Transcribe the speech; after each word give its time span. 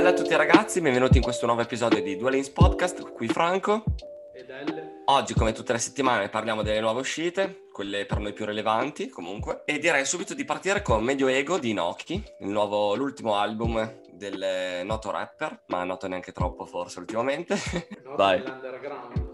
Bella 0.00 0.12
a 0.12 0.16
tutti 0.16 0.34
ragazzi, 0.34 0.80
benvenuti 0.80 1.18
in 1.18 1.22
questo 1.22 1.44
nuovo 1.44 1.60
episodio 1.60 2.02
di 2.02 2.16
Duel 2.16 2.32
Links 2.32 2.48
Podcast, 2.48 3.12
qui 3.12 3.28
Franco. 3.28 3.84
Ed 4.32 4.48
Elle. 4.48 5.02
Oggi, 5.04 5.34
come 5.34 5.52
tutte 5.52 5.74
le 5.74 5.78
settimane, 5.78 6.30
parliamo 6.30 6.62
delle 6.62 6.80
nuove 6.80 7.00
uscite, 7.00 7.66
quelle 7.70 8.06
per 8.06 8.18
noi 8.18 8.32
più 8.32 8.46
rilevanti 8.46 9.10
comunque. 9.10 9.60
E 9.66 9.78
direi 9.78 10.06
subito 10.06 10.32
di 10.32 10.46
partire 10.46 10.80
con 10.80 11.04
Medio 11.04 11.26
Ego 11.26 11.58
di 11.58 11.68
Inoki, 11.72 12.14
il 12.38 12.48
nuovo, 12.48 12.94
l'ultimo 12.94 13.34
album 13.34 14.00
del 14.10 14.86
noto 14.86 15.10
rapper, 15.10 15.64
ma 15.66 15.84
noto 15.84 16.08
neanche 16.08 16.32
troppo 16.32 16.64
forse 16.64 16.98
ultimamente. 16.98 17.58
Noto 18.02 18.16
Vai. 18.16 18.38
nell'underground. 18.38 19.28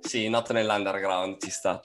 Sì, 0.00 0.28
noto 0.28 0.52
nell'underground, 0.52 1.40
ci 1.40 1.50
sta. 1.50 1.80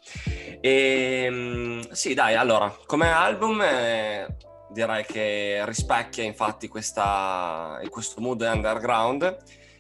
E, 0.60 1.80
sì, 1.90 2.14
dai, 2.14 2.36
allora, 2.36 2.76
come 2.86 3.10
album 3.10 3.62
eh, 3.62 4.28
direi 4.76 5.06
che 5.06 5.64
rispecchia 5.66 6.24
infatti 6.24 6.68
questa, 6.68 7.80
questo 7.90 8.20
mood 8.20 8.42
underground 8.42 9.38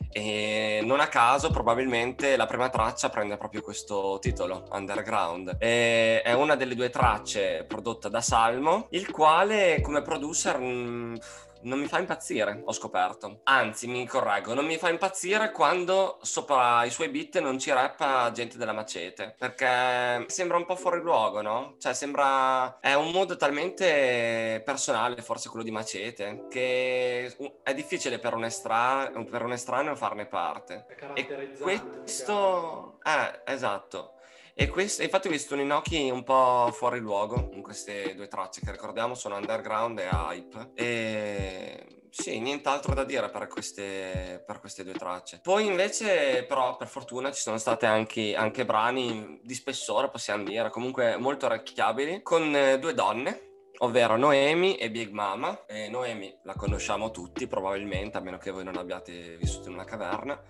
e 0.10 0.80
non 0.82 1.02
a 1.02 1.08
caso 1.08 1.50
probabilmente 1.52 2.38
la 2.38 2.46
prima 2.46 2.70
traccia 2.70 3.10
prende 3.10 3.36
proprio 3.36 3.62
questo 3.62 4.18
titolo, 4.22 4.66
Underground. 4.72 5.58
E 5.60 6.22
è 6.22 6.32
una 6.32 6.56
delle 6.56 6.74
due 6.74 6.90
tracce 6.90 7.66
prodotta 7.68 8.08
da 8.08 8.22
Salmo, 8.22 8.88
il 8.92 9.12
quale 9.12 9.82
come 9.82 10.02
producer... 10.02 10.58
mh, 10.58 11.20
non 11.66 11.80
mi 11.80 11.88
fa 11.88 12.00
impazzire, 12.00 12.62
ho 12.64 12.72
scoperto. 12.72 13.42
Anzi, 13.44 13.88
mi 13.88 14.08
correggo, 14.08 14.54
non 14.54 14.66
mi 14.66 14.78
fa 14.78 14.90
impazzire 14.90 15.52
quando 15.52 16.20
sopra 16.22 16.84
i 16.86 16.90
suoi 16.90 17.10
beat 17.10 17.40
non 17.40 17.60
ci 17.60 17.72
rappa 17.72 18.32
gente 18.32 18.58
della 18.58 18.74
macete, 18.74 19.36
perché 19.38 20.26
sembra 20.28 20.58
un 20.58 20.66
po' 20.66 20.76
fuori 20.76 21.02
luogo, 21.02 21.42
no? 21.42 21.76
Cioè 21.80 21.94
sembra... 21.94 22.80
è 22.80 22.94
un 22.94 23.12
mood 23.12 23.36
talmente 23.38 24.62
personale, 24.64 25.22
forse 25.22 25.50
quello 25.50 25.64
di 25.64 25.72
macete, 25.72 26.46
che 26.50 27.36
è 27.64 27.74
difficile 27.74 28.20
per 28.20 28.34
un, 28.34 28.46
estra... 28.46 29.12
per 29.30 29.44
un 29.44 29.52
estraneo 29.52 29.96
farne 29.96 30.26
parte. 30.26 30.86
È 30.88 30.92
E 30.92 30.96
caratterizzante. 30.96 31.62
questo... 31.62 33.00
Eh, 33.04 33.42
esatto. 33.54 34.15
E 34.58 34.70
questo, 34.70 35.04
infatti 35.04 35.28
ho 35.28 35.32
visto 35.32 35.54
un 35.54 35.60
Inoki 35.60 36.10
un 36.10 36.24
po' 36.24 36.70
fuori 36.72 37.00
luogo 37.00 37.50
in 37.52 37.62
queste 37.62 38.16
due 38.16 38.30
tracce 38.30 38.62
che 38.64 38.72
ricordiamo 38.72 39.14
sono 39.14 39.36
Underground 39.36 40.00
e 40.00 40.08
Hype. 40.10 40.72
E 40.76 42.06
sì, 42.10 42.40
nient'altro 42.40 42.94
da 42.94 43.04
dire 43.04 43.30
per 43.30 43.48
queste, 43.48 44.42
per 44.48 44.62
queste 44.62 44.86
due 44.86 44.94
tracce. 44.94 45.42
Poi 45.44 45.66
invece 45.66 46.46
però 46.46 46.78
per 46.78 46.88
fortuna 46.88 47.34
ci 47.34 47.42
sono 47.42 47.58
state 47.58 47.86
anche, 47.86 48.34
anche 48.34 48.64
brani 48.64 49.42
di 49.44 49.54
spessore, 49.54 50.10
possiamo 50.10 50.46
dire, 50.46 50.70
comunque 50.70 51.18
molto 51.18 51.48
orecchiabili, 51.48 52.22
con 52.22 52.56
eh, 52.56 52.80
due 52.80 52.94
donne. 52.94 53.42
Ovvero 53.80 54.16
Noemi 54.16 54.78
e 54.78 54.90
Big 54.90 55.12
Mama. 55.12 55.66
E 55.66 55.90
Noemi 55.90 56.34
la 56.44 56.54
conosciamo 56.54 57.12
tutti 57.12 57.46
probabilmente, 57.46 58.16
a 58.16 58.22
meno 58.22 58.38
che 58.38 58.52
voi 58.52 58.64
non 58.64 58.78
abbiate 58.78 59.36
vissuto 59.36 59.68
in 59.68 59.74
una 59.74 59.84
caverna. 59.84 60.42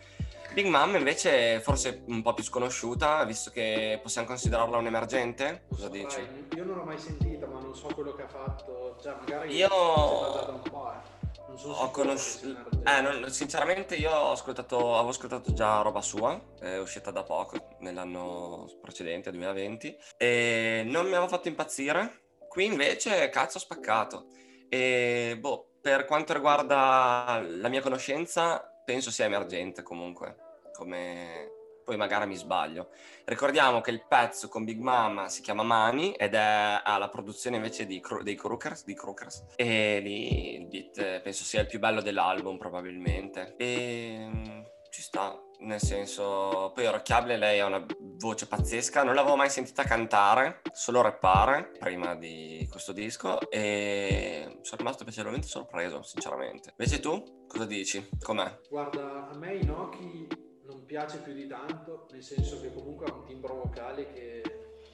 Big 0.55 0.67
Mom 0.67 0.95
invece 0.95 1.59
forse 1.59 2.03
un 2.07 2.21
po' 2.21 2.33
più 2.33 2.41
sconosciuta, 2.41 3.25
visto 3.25 3.51
che 3.51 3.99
possiamo 4.01 4.25
considerarla 4.25 4.77
un 4.77 4.85
emergente. 4.85 5.65
Cosa 5.67 5.89
dici? 5.89 6.25
Io 6.55 6.63
non 6.63 6.77
l'ho 6.77 6.83
mai 6.85 6.97
sentita, 6.97 7.45
ma 7.45 7.59
non 7.59 7.75
so 7.75 7.87
quello 7.87 8.13
che 8.13 8.21
ha 8.21 8.27
fatto. 8.29 8.95
Cioè, 9.03 9.15
magari 9.19 9.53
Io- 9.53 10.49
un 10.49 10.61
po', 10.61 10.93
eh. 10.93 11.13
Non 11.49 11.59
sono 11.59 11.73
Ho 11.73 11.91
conosciuto... 11.91 12.69
Eh, 12.85 13.01
non- 13.01 13.29
sinceramente 13.31 13.95
io 13.95 14.09
ho 14.09 14.31
ascoltato, 14.31 14.93
avevo 14.95 15.09
ascoltato 15.09 15.51
già 15.51 15.81
roba 15.81 15.99
sua, 15.99 16.39
è 16.61 16.77
uscita 16.77 17.11
da 17.11 17.23
poco, 17.23 17.75
nell'anno 17.79 18.65
precedente, 18.81 19.31
2020, 19.31 19.97
e 20.15 20.83
non 20.85 21.03
mi 21.07 21.11
aveva 21.15 21.27
fatto 21.27 21.49
impazzire. 21.49 22.27
Qui 22.47 22.63
invece, 22.63 23.27
cazzo, 23.27 23.57
ho 23.57 23.59
spaccato. 23.59 24.27
E, 24.69 25.35
boh, 25.37 25.71
per 25.81 26.05
quanto 26.05 26.31
riguarda 26.31 27.43
la 27.45 27.67
mia 27.67 27.81
conoscenza, 27.81 28.65
penso 28.85 29.11
sia 29.11 29.25
emergente 29.25 29.83
comunque, 29.83 30.43
come... 30.75 31.51
Poi 31.85 31.97
magari 31.97 32.25
mi 32.25 32.35
sbaglio. 32.35 32.89
Ricordiamo 33.25 33.79
che 33.79 33.91
il 33.91 34.07
pezzo 34.07 34.47
con 34.47 34.63
Big 34.63 34.79
Mama 34.79 35.29
si 35.29 35.41
chiama 35.41 35.61
Mani 35.61 36.13
ed 36.13 36.33
è 36.33 36.81
alla 36.83 37.09
produzione 37.09 37.57
invece 37.57 37.85
di 37.85 38.01
dei 38.23 38.35
Crookers, 38.35 38.85
di 38.85 38.95
Crookers. 38.95 39.45
E 39.55 39.99
lì 39.99 40.55
il 40.55 40.65
beat 40.65 41.21
penso 41.21 41.43
sia 41.43 41.61
il 41.61 41.67
più 41.67 41.77
bello 41.77 42.01
dell'album 42.01 42.57
probabilmente. 42.57 43.53
E 43.57 44.27
mm, 44.27 44.61
ci 44.89 45.03
sta, 45.03 45.39
nel 45.59 45.79
senso... 45.79 46.71
Poi 46.73 46.87
orecchiabile, 46.87 47.37
lei 47.37 47.59
ha 47.59 47.67
una 47.67 47.85
voce 48.17 48.47
pazzesca, 48.47 49.03
non 49.03 49.13
l'avevo 49.13 49.35
mai 49.35 49.51
sentita 49.51 49.83
cantare, 49.83 50.61
solo 50.71 51.01
rappare 51.01 51.69
prima 51.77 52.15
di 52.15 52.67
questo 52.67 52.93
disco 52.93 53.47
e 53.51 54.57
sono 54.61 54.77
rimasto 54.77 55.03
piacevolmente 55.03 55.47
sorpreso, 55.47 56.01
sinceramente. 56.01 56.73
Invece 56.77 56.99
tu, 56.99 57.45
cosa 57.45 57.65
dici? 57.65 58.09
Com'è? 58.23 58.59
Guarda, 58.69 59.27
a 59.29 59.37
me 59.37 59.55
Inoki 59.55 60.44
piace 60.85 61.19
più 61.19 61.33
di 61.33 61.47
tanto, 61.47 62.07
nel 62.11 62.23
senso 62.23 62.61
che 62.61 62.71
comunque 62.73 63.07
ha 63.07 63.13
un 63.13 63.25
timbro 63.25 63.55
vocale 63.55 64.07
che 64.13 64.41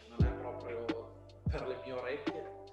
non 0.07 0.27
è 0.27 0.31
proprio 0.33 0.85
per 1.49 1.67
le 1.67 1.77
mie 1.83 1.93
orecchie, 1.93 2.63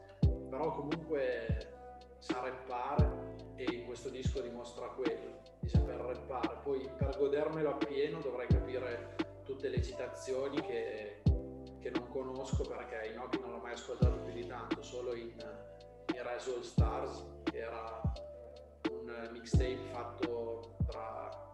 però 0.48 0.72
comunque 0.72 2.16
sa 2.18 2.40
rappare 2.40 3.36
e 3.56 3.64
in 3.74 3.86
questo 3.86 4.08
disco 4.08 4.40
dimostra 4.40 4.86
quello, 4.88 5.42
di 5.58 5.68
saper 5.68 5.96
rappare. 5.96 6.60
Poi 6.62 6.88
per 6.96 7.16
godermelo 7.16 7.70
appieno 7.70 8.20
dovrei 8.20 8.46
capire 8.46 9.16
tutte 9.44 9.68
le 9.68 9.82
citazioni 9.82 10.60
che, 10.60 11.22
che 11.80 11.90
non 11.90 12.08
conosco 12.08 12.62
perché 12.62 13.10
Inoki 13.12 13.40
non 13.40 13.50
l'ho 13.50 13.58
mai 13.58 13.72
ascoltato 13.72 14.20
più 14.20 14.32
di 14.32 14.46
tanto, 14.46 14.82
solo 14.82 15.14
in, 15.14 15.34
in 16.14 16.22
Rise 16.22 16.54
All 16.54 16.62
Stars, 16.62 17.24
che 17.44 17.58
era 17.58 18.00
un 18.90 19.28
mixtape 19.32 19.88
fatto 19.90 20.76
tra 20.86 21.47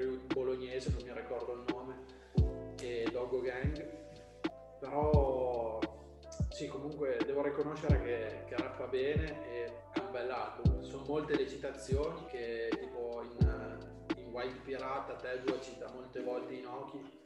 crew 0.00 0.18
bolognese, 0.26 0.90
non 0.90 1.02
mi 1.02 1.12
ricordo 1.12 1.52
il 1.52 1.64
nome, 1.68 2.74
e 2.80 3.10
Logo 3.12 3.40
Gang. 3.40 3.98
Però 4.78 5.78
sì, 6.48 6.68
comunque 6.68 7.18
devo 7.26 7.42
riconoscere 7.42 8.00
che, 8.02 8.44
che 8.46 8.56
rappa 8.56 8.86
bene 8.86 9.46
e 9.46 9.64
è 9.92 9.98
un 9.98 10.10
bel 10.10 10.30
album. 10.30 10.80
Sono 10.82 11.04
molte 11.06 11.36
le 11.36 11.46
citazioni 11.46 12.24
che 12.26 12.70
tipo 12.80 13.22
in, 13.22 13.78
in 14.16 14.28
White 14.32 14.60
Pirata 14.64 15.16
Tedua 15.16 15.60
cita 15.60 15.90
molte 15.92 16.22
volte 16.22 16.54
Inoki 16.54 17.18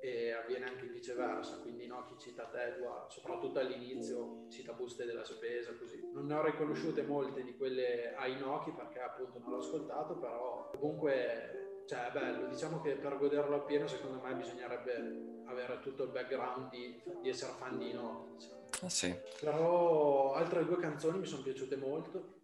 e 0.00 0.32
avviene 0.32 0.66
anche 0.66 0.86
viceversa, 0.86 1.58
quindi 1.58 1.84
Inoki 1.84 2.16
cita 2.18 2.44
Tedua, 2.44 3.06
soprattutto 3.08 3.60
all'inizio 3.60 4.46
cita 4.50 4.72
buste 4.72 5.04
della 5.04 5.24
spesa, 5.24 5.72
così. 5.74 6.10
Non 6.12 6.26
ne 6.26 6.34
ho 6.34 6.44
riconosciute 6.44 7.02
molte 7.02 7.44
di 7.44 7.56
quelle 7.56 8.14
a 8.16 8.26
Inoki 8.26 8.72
perché 8.72 9.00
appunto 9.00 9.38
non 9.38 9.50
l'ho 9.50 9.58
ascoltato, 9.58 10.16
però 10.16 10.70
comunque 10.78 11.65
cioè, 11.86 12.08
è 12.08 12.12
bello. 12.12 12.46
Diciamo 12.48 12.80
che 12.80 12.92
per 12.92 13.16
goderlo 13.16 13.56
appieno 13.56 13.86
secondo 13.86 14.20
me 14.20 14.34
bisognerebbe 14.34 15.42
avere 15.46 15.80
tutto 15.80 16.04
il 16.04 16.10
background 16.10 16.70
di, 16.70 17.00
di 17.22 17.28
essere 17.28 17.52
fan 17.52 17.78
di 17.78 17.90
Inoki. 17.90 18.50
Ah, 18.82 18.88
sì. 18.88 19.14
Però 19.40 20.34
altre 20.34 20.64
due 20.64 20.78
canzoni 20.78 21.18
mi 21.18 21.26
sono 21.26 21.42
piaciute 21.42 21.76
molto, 21.76 22.34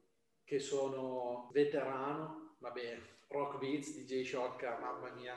che 0.44 0.58
sono 0.58 1.48
Veterano, 1.52 2.56
vabbè, 2.58 2.98
Rock 3.28 3.58
Beats 3.58 3.94
di 3.94 4.04
Jay 4.04 4.24
Shock, 4.24 4.62
mamma 4.80 5.10
mia, 5.10 5.34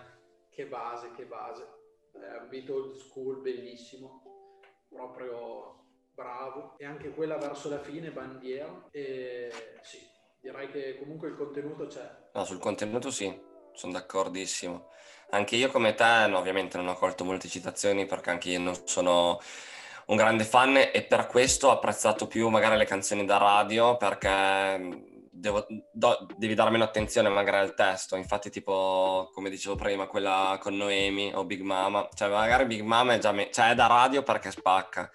che 0.50 0.66
base, 0.68 1.12
che 1.16 1.26
base. 1.26 1.68
È 2.12 2.38
un 2.42 2.48
beat 2.50 2.70
old 2.70 2.96
school 2.96 3.42
bellissimo, 3.42 4.62
proprio 4.88 5.84
bravo. 6.14 6.76
E 6.78 6.86
anche 6.86 7.10
quella 7.10 7.38
verso 7.38 7.70
la 7.70 7.80
fine, 7.80 8.12
Bandiera. 8.12 8.88
E 8.92 9.52
sì, 9.82 10.00
direi 10.40 10.70
che 10.70 10.98
comunque 10.98 11.30
il 11.30 11.36
contenuto 11.36 11.88
c'è. 11.88 12.30
No, 12.34 12.46
sul 12.46 12.60
contenuto 12.60 13.12
sì, 13.12 13.45
sono 13.76 13.94
d'accordissimo. 13.94 14.90
Anche 15.32 15.56
io 15.56 15.70
come 15.72 15.94
te, 15.96 16.28
no, 16.28 16.38
ovviamente 16.38 16.78
non 16.78 16.88
ho 16.88 16.94
colto 16.96 17.24
molte 17.24 17.48
citazioni 17.48 18.06
perché 18.06 18.30
anche 18.30 18.50
io 18.50 18.60
non 18.60 18.76
sono 18.86 19.40
un 20.08 20.16
grande 20.16 20.44
fan 20.44 20.78
e 20.78 21.04
per 21.08 21.28
questo 21.28 21.68
ho 21.68 21.72
apprezzato 21.72 22.28
più 22.28 22.50
magari 22.50 22.78
le 22.78 22.86
canzoni 22.86 23.26
da 23.26 23.38
radio 23.38 23.98
perché 23.98 25.14
devo- 25.32 25.66
do- 25.92 26.28
devi 26.38 26.54
dare 26.54 26.70
meno 26.70 26.84
attenzione 26.84 27.30
magari 27.30 27.58
al 27.58 27.74
testo. 27.74 28.16
Infatti 28.16 28.50
tipo, 28.50 29.30
come 29.34 29.50
dicevo 29.50 29.76
prima, 29.76 30.08
quella 30.08 30.58
con 30.62 30.76
Noemi 30.76 31.32
o 31.34 31.44
Big 31.46 31.62
Mama, 31.62 32.08
cioè 32.14 32.30
magari 32.30 32.66
Big 32.66 32.82
Mama 32.82 33.14
è 33.14 33.18
già 33.18 33.32
me- 33.32 33.50
cioè, 33.52 33.72
è 33.72 33.76
da 33.76 33.88
radio 33.88 34.24
perché 34.24 34.52
spacca. 34.52 35.12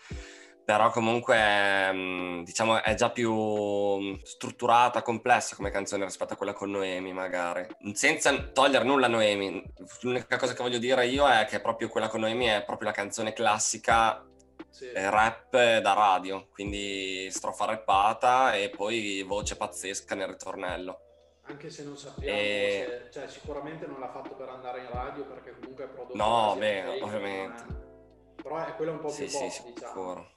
Però 0.71 0.89
comunque 0.91 1.91
mh, 1.93 2.45
diciamo 2.45 2.81
è 2.81 2.95
già 2.95 3.11
più 3.11 3.35
mh, 3.35 4.21
strutturata, 4.23 5.03
complessa 5.03 5.57
come 5.57 5.71
canzone 5.71 6.05
rispetto 6.05 6.35
a 6.35 6.37
quella 6.37 6.53
con 6.53 6.71
Noemi 6.71 7.13
magari. 7.13 7.67
Senza 7.93 8.33
togliere 8.53 8.85
nulla 8.85 9.07
a 9.07 9.09
Noemi, 9.09 9.61
l'unica 10.03 10.37
cosa 10.39 10.53
che 10.55 10.63
voglio 10.63 10.79
dire 10.79 11.09
io 11.09 11.29
è 11.29 11.45
che 11.47 11.59
proprio 11.61 11.89
quella 11.89 12.07
con 12.07 12.21
Noemi 12.21 12.45
è 12.47 12.63
proprio 12.65 12.87
la 12.91 12.95
canzone 12.95 13.33
classica 13.33 14.25
Sì. 14.69 14.93
eh, 14.93 15.11
rap 15.11 15.51
da 15.81 15.93
radio, 15.93 16.47
quindi 16.53 17.29
strofa 17.33 17.65
rappata 17.65 18.55
e 18.55 18.71
poi 18.71 19.25
voce 19.27 19.57
pazzesca 19.57 20.15
nel 20.15 20.29
ritornello. 20.29 21.01
Anche 21.49 21.69
se 21.69 21.83
non 21.83 21.97
sappiamo, 21.97 22.33
E- 22.39 23.09
se- 23.11 23.19
cioè 23.19 23.29
sicuramente 23.29 23.87
non 23.89 23.99
l'ha 23.99 24.09
fatto 24.13 24.37
per 24.37 24.49
andare 24.51 24.83
in 24.83 24.89
radio 24.89 25.25
perché 25.25 25.53
comunque 25.59 25.87
è 25.87 25.89
prodotto 25.89 26.17
No, 26.17 26.55
beh, 26.57 27.01
ovviamente. 27.03 27.63
è- 27.63 28.43
Però 28.43 28.57
è 28.65 28.75
quella 28.77 28.93
un 28.93 29.01
po' 29.01 29.09
più 29.09 29.27
sì, 29.29 29.37
pop, 29.37 29.51
sì, 29.51 29.63
diciamo. 29.65 29.93
sicuro. 29.93 30.31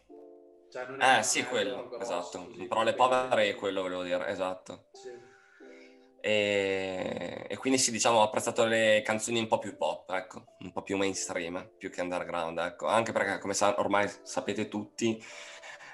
Cioè, 0.74 0.88
non 0.88 1.02
è 1.04 1.20
Eh 1.20 1.22
sì, 1.22 1.44
quello, 1.44 1.88
grosso, 1.88 2.02
esatto. 2.02 2.48
così, 2.48 2.66
Parole 2.66 2.96
povere 2.96 3.48
è 3.48 3.54
quello 3.54 3.84
volevo 3.84 4.02
dire, 4.02 4.28
esatto. 4.28 4.86
Sì. 4.94 5.10
E, 6.20 7.46
e, 7.48 7.58
quindi 7.58 7.78
sì, 7.78 7.92
diciamo, 7.92 8.18
ho 8.18 8.24
apprezzato 8.24 8.66
le 8.66 9.04
canzoni 9.06 9.38
un 9.38 9.46
po' 9.46 9.60
più 9.60 9.78
pop, 9.78 10.10
ecco, 10.10 10.46
un 10.62 10.72
po' 10.72 10.82
più 10.82 10.98
mainstream, 10.98 11.74
più 11.78 11.92
che 11.92 12.02
underground, 12.02 12.58
ecco. 12.58 12.88
Anche 12.88 13.12
perché, 13.12 13.38
come 13.38 13.54
sa- 13.54 13.80
ormai 13.80 14.10
sapete 14.24 14.68
tutti, 14.68 15.24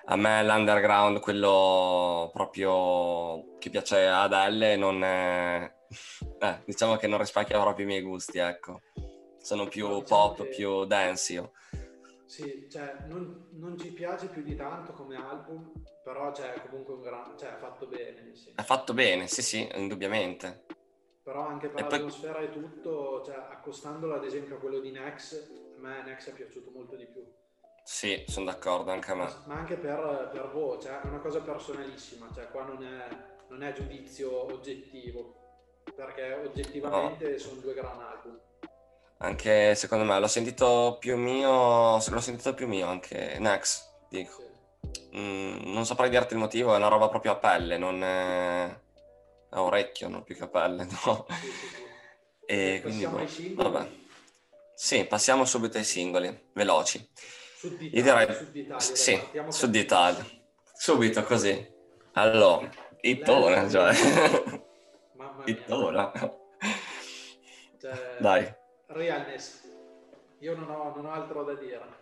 a 0.05 0.15
me 0.15 0.45
l'underground, 0.45 1.19
quello 1.19 2.29
proprio 2.31 3.57
che 3.59 3.69
piace 3.69 4.07
ad 4.07 4.31
Elle, 4.31 4.77
non 4.77 5.03
è... 5.03 5.75
Eh, 6.41 6.61
diciamo 6.63 6.95
che 6.95 7.07
non 7.07 7.19
rispecchia 7.19 7.59
proprio 7.59 7.83
i 7.83 7.87
miei 7.89 8.01
gusti, 8.01 8.37
ecco. 8.37 8.79
Sono 9.41 9.67
più 9.67 9.99
diciamo 9.99 10.03
pop, 10.03 10.43
che... 10.43 10.55
più 10.55 10.85
dance 10.85 11.33
io. 11.33 11.51
Sì, 12.29 12.67
cioè, 12.69 12.95
non, 13.07 13.47
non, 13.53 13.75
ci 13.75 13.91
piace 13.91 14.27
più 14.27 14.43
di 14.43 14.55
tanto 14.55 14.93
come 14.93 15.15
album, 15.15 15.71
però 16.03 16.31
cioè, 16.31 16.61
comunque 16.69 16.93
un 16.93 17.01
gran... 17.01 17.35
cioè, 17.35 17.55
è 17.55 17.57
fatto 17.57 17.87
bene. 17.87 18.35
Sì. 18.35 18.53
È 18.55 18.61
fatto 18.61 18.93
bene, 18.93 19.25
sì, 19.25 19.41
sì, 19.41 19.67
indubbiamente. 19.73 20.65
Però 21.23 21.47
anche 21.47 21.69
per 21.69 21.85
e 21.85 21.89
l'atmosfera 21.89 22.37
poi... 22.37 22.43
e 22.43 22.51
tutto, 22.51 23.23
cioè, 23.25 23.33
accostandolo 23.33 24.13
ad 24.13 24.25
esempio 24.25 24.57
a 24.57 24.59
quello 24.59 24.79
di 24.79 24.91
Nex, 24.91 25.49
a 25.75 25.79
me 25.79 26.03
Nex 26.03 26.29
è 26.29 26.33
piaciuto 26.33 26.69
molto 26.69 26.95
di 26.95 27.07
più. 27.07 27.25
Sì, 27.83 28.23
sono 28.27 28.45
d'accordo, 28.45 28.91
anche 28.91 29.09
a 29.09 29.15
me. 29.15 29.33
Ma 29.47 29.55
anche 29.55 29.77
per, 29.77 30.29
per 30.31 30.51
voi, 30.53 30.79
cioè, 30.79 31.01
è 31.01 31.07
una 31.07 31.21
cosa 31.21 31.41
personalissima, 31.41 32.29
cioè 32.31 32.49
qua 32.49 32.63
non 32.63 32.83
è, 32.83 33.07
non 33.47 33.63
è 33.63 33.73
giudizio 33.73 34.53
oggettivo, 34.53 35.81
perché 35.95 36.33
oggettivamente 36.33 37.31
no. 37.31 37.37
sono 37.39 37.59
due 37.59 37.73
gran 37.73 37.99
album. 37.99 38.39
Anche 39.21 39.75
secondo 39.75 40.05
me, 40.05 40.17
l'ho 40.17 40.27
sentito 40.27 40.95
più 40.97 41.17
mio, 41.17 41.95
l'ho 41.95 42.19
sentito 42.21 42.53
più 42.53 42.67
mio 42.67 42.87
anche 42.87 43.35
Next, 43.39 44.05
dico. 44.09 44.41
Mm, 45.13 45.73
non 45.73 45.85
saprei 45.85 46.09
dirti 46.09 46.33
il 46.33 46.39
motivo, 46.39 46.73
è 46.73 46.77
una 46.77 46.87
roba 46.87 47.09
proprio 47.09 47.33
a 47.33 47.35
pelle, 47.35 47.77
non 47.77 48.01
è 48.01 48.79
a 49.49 49.61
orecchio, 49.61 50.07
non 50.07 50.23
più 50.23 50.37
che 50.37 50.43
a 50.43 50.47
pelle, 50.47 50.87
no? 51.05 51.25
E 52.45 52.79
quindi, 52.81 53.05
boh, 53.05 53.69
vabbè. 53.69 53.89
Sì, 54.73 55.03
passiamo 55.03 55.43
subito 55.43 55.77
ai 55.77 55.83
singoli, 55.83 56.51
veloci. 56.53 57.05
Sud 57.57 57.75
d'Italia, 57.75 58.25
direi... 58.25 58.35
Sud 58.35 58.51
d'Italia, 58.51 58.79
sì, 58.79 59.21
Sud 59.49 59.69
d'Italia. 59.71 60.25
Subito 60.73 61.23
così. 61.23 61.67
Allora, 62.13 62.69
Ittona, 63.01 63.69
cioè. 63.69 63.93
Mamma 65.15 65.43
mia. 65.43 66.37
Cioè... 67.77 68.17
Dai 68.19 68.57
realness. 68.89 69.61
Io 70.39 70.55
non 70.55 70.69
ho, 70.69 70.93
non 70.95 71.05
ho 71.05 71.11
altro 71.11 71.43
da 71.43 71.53
dire. 71.53 71.97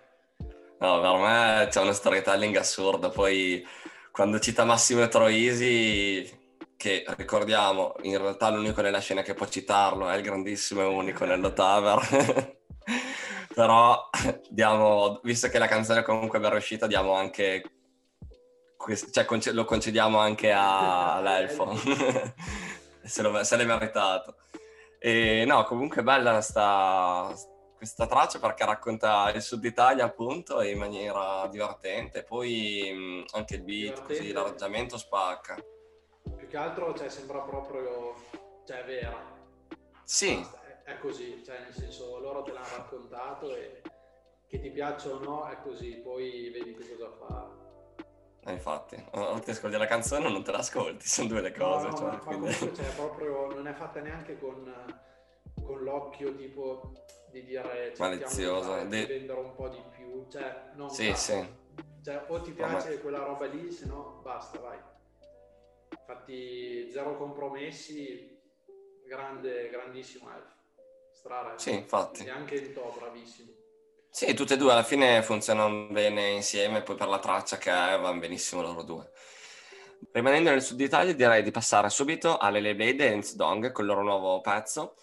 No, 0.79 1.01
per 1.01 1.15
me 1.15 1.67
c'è 1.69 1.81
una 1.81 1.93
storytelling 1.93 2.55
assurda. 2.55 3.09
Poi 3.09 3.65
quando 4.11 4.39
cita 4.39 4.63
Massimo 4.63 5.07
Troisi, 5.07 6.55
che 6.75 7.03
ricordiamo, 7.17 7.95
in 8.01 8.17
realtà 8.17 8.49
l'unico 8.49 8.81
nella 8.81 8.99
scena 8.99 9.21
che 9.21 9.33
può 9.33 9.47
citarlo 9.47 10.09
è 10.09 10.15
il 10.15 10.23
grandissimo 10.23 10.81
e 10.81 10.85
unico 10.85 11.25
Nello 11.25 11.53
Taver. 11.53 12.55
Però 13.53 14.09
diamo, 14.49 15.19
visto 15.23 15.47
che 15.49 15.57
la 15.57 15.67
canzone 15.67 16.03
comunque 16.03 16.37
è 16.37 16.41
ben 16.41 16.51
riuscita, 16.51 16.85
diamo 16.85 17.13
anche 17.13 17.63
cioè 19.11 19.25
lo 19.51 19.65
concediamo 19.65 20.17
anche 20.17 20.51
a, 20.53 21.15
all'elfo 21.15 21.75
se, 23.03 23.21
lo, 23.21 23.43
se 23.43 23.57
l'è 23.57 23.65
meritato 23.65 24.35
e 24.99 25.45
no, 25.45 25.63
comunque 25.63 26.01
è 26.01 26.03
bella 26.03 26.41
sta, 26.41 27.31
questa 27.75 28.07
traccia 28.07 28.39
perché 28.39 28.65
racconta 28.65 29.31
il 29.31 29.41
sud 29.41 29.63
Italia 29.63 30.05
appunto 30.05 30.61
in 30.61 30.77
maniera 30.77 31.47
divertente, 31.47 32.23
poi 32.23 33.25
anche 33.31 33.55
il 33.55 33.61
beat, 33.61 34.01
così 34.01 34.31
l'arrangiamento 34.31 34.97
spacca. 34.97 35.55
Più 36.35 36.47
che 36.47 36.57
altro 36.57 36.93
cioè, 36.95 37.09
sembra 37.09 37.39
proprio, 37.39 38.15
cioè 38.65 38.83
vera. 38.83 39.35
Sì. 40.03 40.45
È, 40.83 40.91
è, 40.91 40.97
così, 40.99 41.43
cioè 41.45 41.59
nel 41.59 41.73
senso 41.73 42.19
loro 42.19 42.41
te 42.41 42.51
l'hanno 42.51 42.75
raccontato 42.75 43.55
e 43.55 43.81
che 44.47 44.59
ti 44.59 44.71
piaccia 44.71 45.09
o 45.09 45.19
no 45.19 45.45
è 45.47 45.57
così, 45.61 45.97
poi 45.97 46.49
vedi 46.49 46.73
che 46.73 46.95
cosa 46.95 47.11
fa. 47.11 47.66
Eh, 48.47 48.53
infatti, 48.53 48.95
o 49.11 49.39
ti 49.39 49.51
ascolti 49.51 49.75
la 49.75 49.87
canzone 49.87 50.27
o 50.27 50.29
non 50.29 50.41
te 50.41 50.51
l'ascolti, 50.51 51.05
sono 51.05 51.27
due 51.27 51.41
le 51.41 51.51
cose. 51.51 51.87
No, 51.87 51.91
no, 51.91 51.97
cioè, 51.97 52.07
ma 52.07 52.17
quindi... 52.19 52.53
comunque 52.53 52.83
cioè, 52.83 52.95
proprio, 52.95 53.53
non 53.53 53.67
è 53.67 53.73
fatta 53.73 53.99
neanche 53.99 54.39
con, 54.39 54.73
con 55.61 55.83
l'occhio 55.83 56.33
tipo 56.33 56.93
di 57.29 57.43
dire 57.43 57.93
malizioso, 57.97 58.85
di 58.85 59.05
vendere 59.05 59.39
un 59.39 59.53
po' 59.53 59.67
di 59.67 59.83
più, 59.89 60.25
cioè 60.29 60.71
non 60.75 60.89
sì, 60.89 61.13
sì. 61.13 61.45
Cioè, 62.01 62.23
o 62.29 62.39
ti 62.39 62.51
piace 62.51 62.95
ma... 62.95 63.01
quella 63.01 63.23
roba 63.23 63.47
lì, 63.47 63.69
se 63.69 63.85
no 63.85 64.21
basta, 64.23 64.59
vai. 64.59 64.79
Infatti 65.89 66.89
zero 66.89 67.17
compromessi, 67.17 68.41
grande, 69.05 69.69
grandissimo 69.69 70.31
elf. 70.31 70.55
Strara. 71.11 71.57
Sì, 71.57 71.73
infatti. 71.73 72.23
E 72.23 72.29
anche 72.29 72.55
il 72.55 72.71
to, 72.71 72.93
bravissimo. 72.97 73.56
Sì, 74.17 74.33
tutte 74.33 74.55
e 74.55 74.57
due 74.57 74.71
alla 74.71 74.81
fine 74.81 75.21
funzionano 75.21 75.89
bene 75.91 76.29
insieme, 76.29 76.81
poi 76.81 76.95
per 76.95 77.07
la 77.07 77.19
traccia 77.19 77.59
che 77.59 77.69
è 77.69 77.99
vanno 77.99 78.19
benissimo 78.19 78.63
loro 78.63 78.81
due. 78.81 79.11
Rimanendo 80.11 80.49
nel 80.49 80.63
sud 80.63 80.79
Italia 80.81 81.13
direi 81.13 81.43
di 81.43 81.51
passare 81.51 81.87
subito 81.91 82.39
alle 82.39 82.59
Lele 82.59 82.75
Blade 82.75 83.09
e 83.09 83.11
Enz 83.11 83.35
Dong 83.35 83.71
con 83.71 83.85
il 83.85 83.91
loro 83.91 84.01
nuovo 84.01 84.41
pezzo 84.41 84.95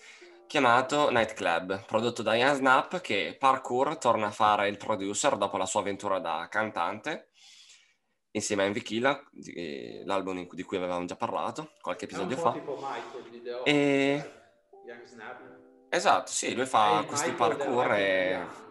chiamato 0.48 1.10
Nightclub, 1.12 1.84
prodotto 1.84 2.22
da 2.22 2.34
Ian 2.34 2.56
Snap 2.56 3.00
che 3.00 3.36
parkour 3.38 3.98
torna 3.98 4.26
a 4.26 4.32
fare 4.32 4.68
il 4.68 4.78
producer 4.78 5.36
dopo 5.36 5.58
la 5.58 5.66
sua 5.66 5.78
avventura 5.78 6.18
da 6.18 6.48
cantante 6.50 7.28
insieme 8.32 8.64
a 8.64 8.66
Envy 8.66 8.82
Killa, 8.82 9.22
l'album 10.06 10.48
di 10.50 10.62
cui 10.64 10.76
avevamo 10.76 11.04
già 11.04 11.14
parlato 11.14 11.70
qualche 11.80 12.06
episodio 12.06 12.36
fa. 12.36 12.50
Michael 12.50 13.60
e... 13.62 14.30
Esatto, 15.88 16.32
sì, 16.32 16.52
lui 16.56 16.66
fa 16.66 17.04
questi 17.06 17.30
Michael 17.30 17.56
parkour 17.56 17.92
e 17.92 18.63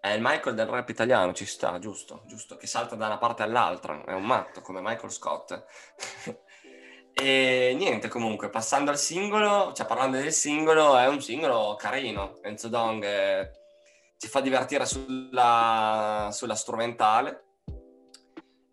è 0.00 0.10
il 0.10 0.20
Michael 0.22 0.54
del 0.54 0.66
rap 0.66 0.88
italiano, 0.88 1.32
ci 1.32 1.46
sta, 1.46 1.78
giusto, 1.78 2.22
giusto, 2.26 2.56
che 2.56 2.66
salta 2.66 2.94
da 2.94 3.06
una 3.06 3.18
parte 3.18 3.42
all'altra, 3.42 4.04
è 4.04 4.12
un 4.12 4.24
matto 4.24 4.60
come 4.60 4.80
Michael 4.80 5.10
Scott. 5.10 5.64
e 7.12 7.74
niente, 7.76 8.08
comunque, 8.08 8.50
passando 8.50 8.90
al 8.90 8.98
singolo, 8.98 9.72
cioè 9.72 9.86
parlando 9.86 10.18
del 10.18 10.32
singolo, 10.32 10.96
è 10.96 11.06
un 11.08 11.20
singolo 11.20 11.74
carino. 11.76 12.38
Enzo 12.42 12.68
Dong 12.68 13.02
eh, 13.04 13.50
ci 14.16 14.28
fa 14.28 14.40
divertire 14.40 14.86
sulla, 14.86 16.28
sulla 16.32 16.54
strumentale 16.54 17.46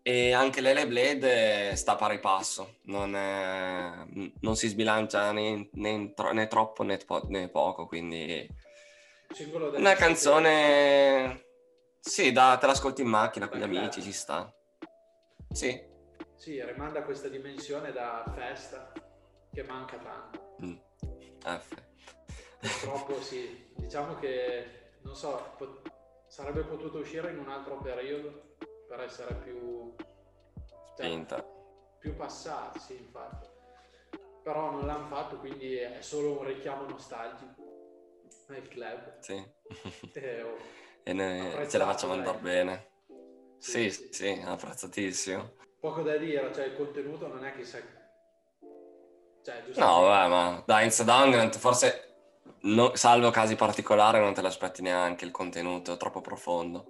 e 0.06 0.32
anche 0.32 0.60
Lele 0.60 0.86
Blade 0.86 1.74
sta 1.76 1.92
a 1.92 1.96
pari 1.96 2.20
passo, 2.20 2.76
non, 2.82 3.16
è, 3.16 4.30
non 4.40 4.54
si 4.54 4.68
sbilancia 4.68 5.32
né, 5.32 5.70
né, 5.72 6.12
né 6.32 6.46
troppo 6.46 6.82
né, 6.82 6.98
né 7.28 7.48
poco, 7.48 7.86
quindi 7.86 8.46
una 9.76 9.94
canzone... 9.94 11.42
Sì, 12.00 12.32
da, 12.32 12.58
te 12.58 12.66
l'ascolti 12.66 13.00
in 13.00 13.08
macchina 13.08 13.48
con 13.48 13.58
gli 13.58 13.62
amici, 13.62 14.02
ci 14.02 14.12
sta. 14.12 14.52
Sì. 15.50 15.82
Sì, 16.36 16.62
rimanda 16.62 17.02
questa 17.02 17.28
dimensione 17.28 17.92
da 17.92 18.30
festa 18.34 18.92
che 19.50 19.62
manca 19.62 19.96
tanto. 19.96 20.56
Mm. 20.62 20.76
F. 21.42 21.82
Purtroppo 22.60 23.22
sì. 23.22 23.72
Diciamo 23.74 24.16
che, 24.16 24.92
non 25.02 25.16
so, 25.16 25.54
pot- 25.56 25.90
sarebbe 26.26 26.62
potuto 26.64 26.98
uscire 26.98 27.30
in 27.30 27.38
un 27.38 27.48
altro 27.48 27.78
periodo 27.78 28.56
per 28.86 29.00
essere 29.00 29.34
più... 29.36 29.94
Cioè, 30.96 31.06
Spinta. 31.06 31.42
Più 31.98 32.14
passati, 32.14 32.78
sì, 32.80 32.96
infatti. 32.96 33.48
Però 34.42 34.70
non 34.70 34.84
l'hanno 34.84 35.06
fatto, 35.06 35.38
quindi 35.38 35.76
è 35.76 36.02
solo 36.02 36.38
un 36.38 36.44
richiamo 36.44 36.86
nostalgico 36.86 37.73
nel 38.48 38.68
club. 38.68 39.18
Sì. 39.20 39.52
E, 40.14 40.42
oh, 40.42 40.56
e 41.02 41.12
noi 41.12 41.68
ce 41.68 41.78
la 41.78 41.84
facciamo 41.84 42.12
andare 42.14 42.38
bene. 42.38 42.88
Sì, 43.58 43.90
sì, 43.90 44.08
sì, 44.10 44.42
apprezzatissimo. 44.44 45.54
Poco 45.80 46.02
da 46.02 46.16
dire, 46.16 46.52
cioè 46.54 46.66
il 46.66 46.76
contenuto 46.76 47.26
non 47.28 47.44
è 47.44 47.54
che 47.54 47.64
sai... 47.64 47.82
Cioè, 49.42 49.62
no, 49.76 50.00
vabbè, 50.02 50.28
ma 50.28 50.62
da 50.64 50.86
Down 51.04 51.52
forse, 51.52 52.14
no, 52.62 52.94
salvo 52.94 53.30
casi 53.30 53.56
particolari, 53.56 54.18
non 54.18 54.32
te 54.32 54.40
l'aspetti 54.40 54.80
neanche 54.80 55.24
il 55.26 55.30
contenuto, 55.30 55.92
è 55.92 55.96
troppo 55.98 56.20
profondo. 56.22 56.86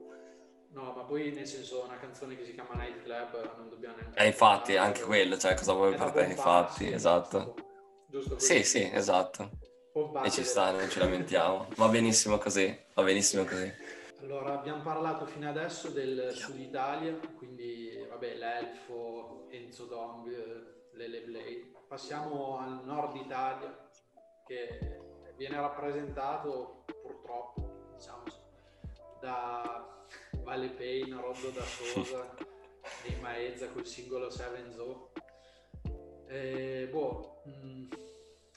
No, 0.71 0.93
ma 0.93 1.03
poi 1.03 1.33
nel 1.33 1.47
senso 1.47 1.85
una 1.85 1.97
canzone 1.99 2.37
che 2.37 2.45
si 2.45 2.55
chiama 2.55 2.75
Night 2.75 3.03
Club 3.03 3.57
non 3.57 3.69
dobbiamo 3.69 3.97
neanche... 3.97 4.19
E 4.21 4.25
eh, 4.25 4.27
infatti, 4.27 4.77
anche 4.77 5.03
quello, 5.03 5.37
cioè 5.37 5.55
cosa 5.55 5.73
vuoi 5.73 5.95
per 5.95 6.11
te, 6.13 6.25
infatti, 6.25 6.93
esatto. 6.93 7.55
Giusto 8.07 8.39
sì, 8.39 8.63
sì, 8.63 8.89
esatto. 8.93 9.51
E 10.25 10.31
ci 10.31 10.43
sta, 10.43 10.73
non 10.73 10.91
ci 10.91 10.99
lamentiamo. 10.99 11.69
Va 11.77 11.87
benissimo 11.87 12.37
così, 12.39 12.77
va 12.95 13.05
benissimo 13.05 13.45
così. 13.45 13.73
Allora, 14.23 14.55
abbiamo 14.55 14.83
parlato 14.83 15.25
fino 15.25 15.49
adesso 15.49 15.89
del 15.91 16.33
Sud 16.33 16.59
Italia, 16.59 17.17
quindi 17.37 18.05
vabbè, 18.09 18.35
l'Elfo, 18.35 19.47
Enzo 19.51 19.85
Dong, 19.85 20.27
Lele 20.95 21.21
Blade. 21.21 21.71
Passiamo 21.87 22.59
al 22.59 22.85
Nord 22.85 23.15
Italia, 23.15 23.89
che 24.45 24.99
viene 25.37 25.61
rappresentato 25.61 26.83
purtroppo, 27.01 27.93
diciamo, 27.95 28.25
da 29.21 30.05
Vale 30.43 30.71
Payne, 30.71 31.21
Roddo 31.21 31.51
da 31.51 31.63
Sosa 31.63 32.35
e 33.07 33.17
Maezza 33.21 33.69
col 33.69 33.87
singolo 33.87 34.29
Seven 34.29 34.73
Zoo 34.73 35.13
E, 36.27 36.89
boh, 36.91 37.43
mh, 37.45 37.51
mm, 37.69 38.04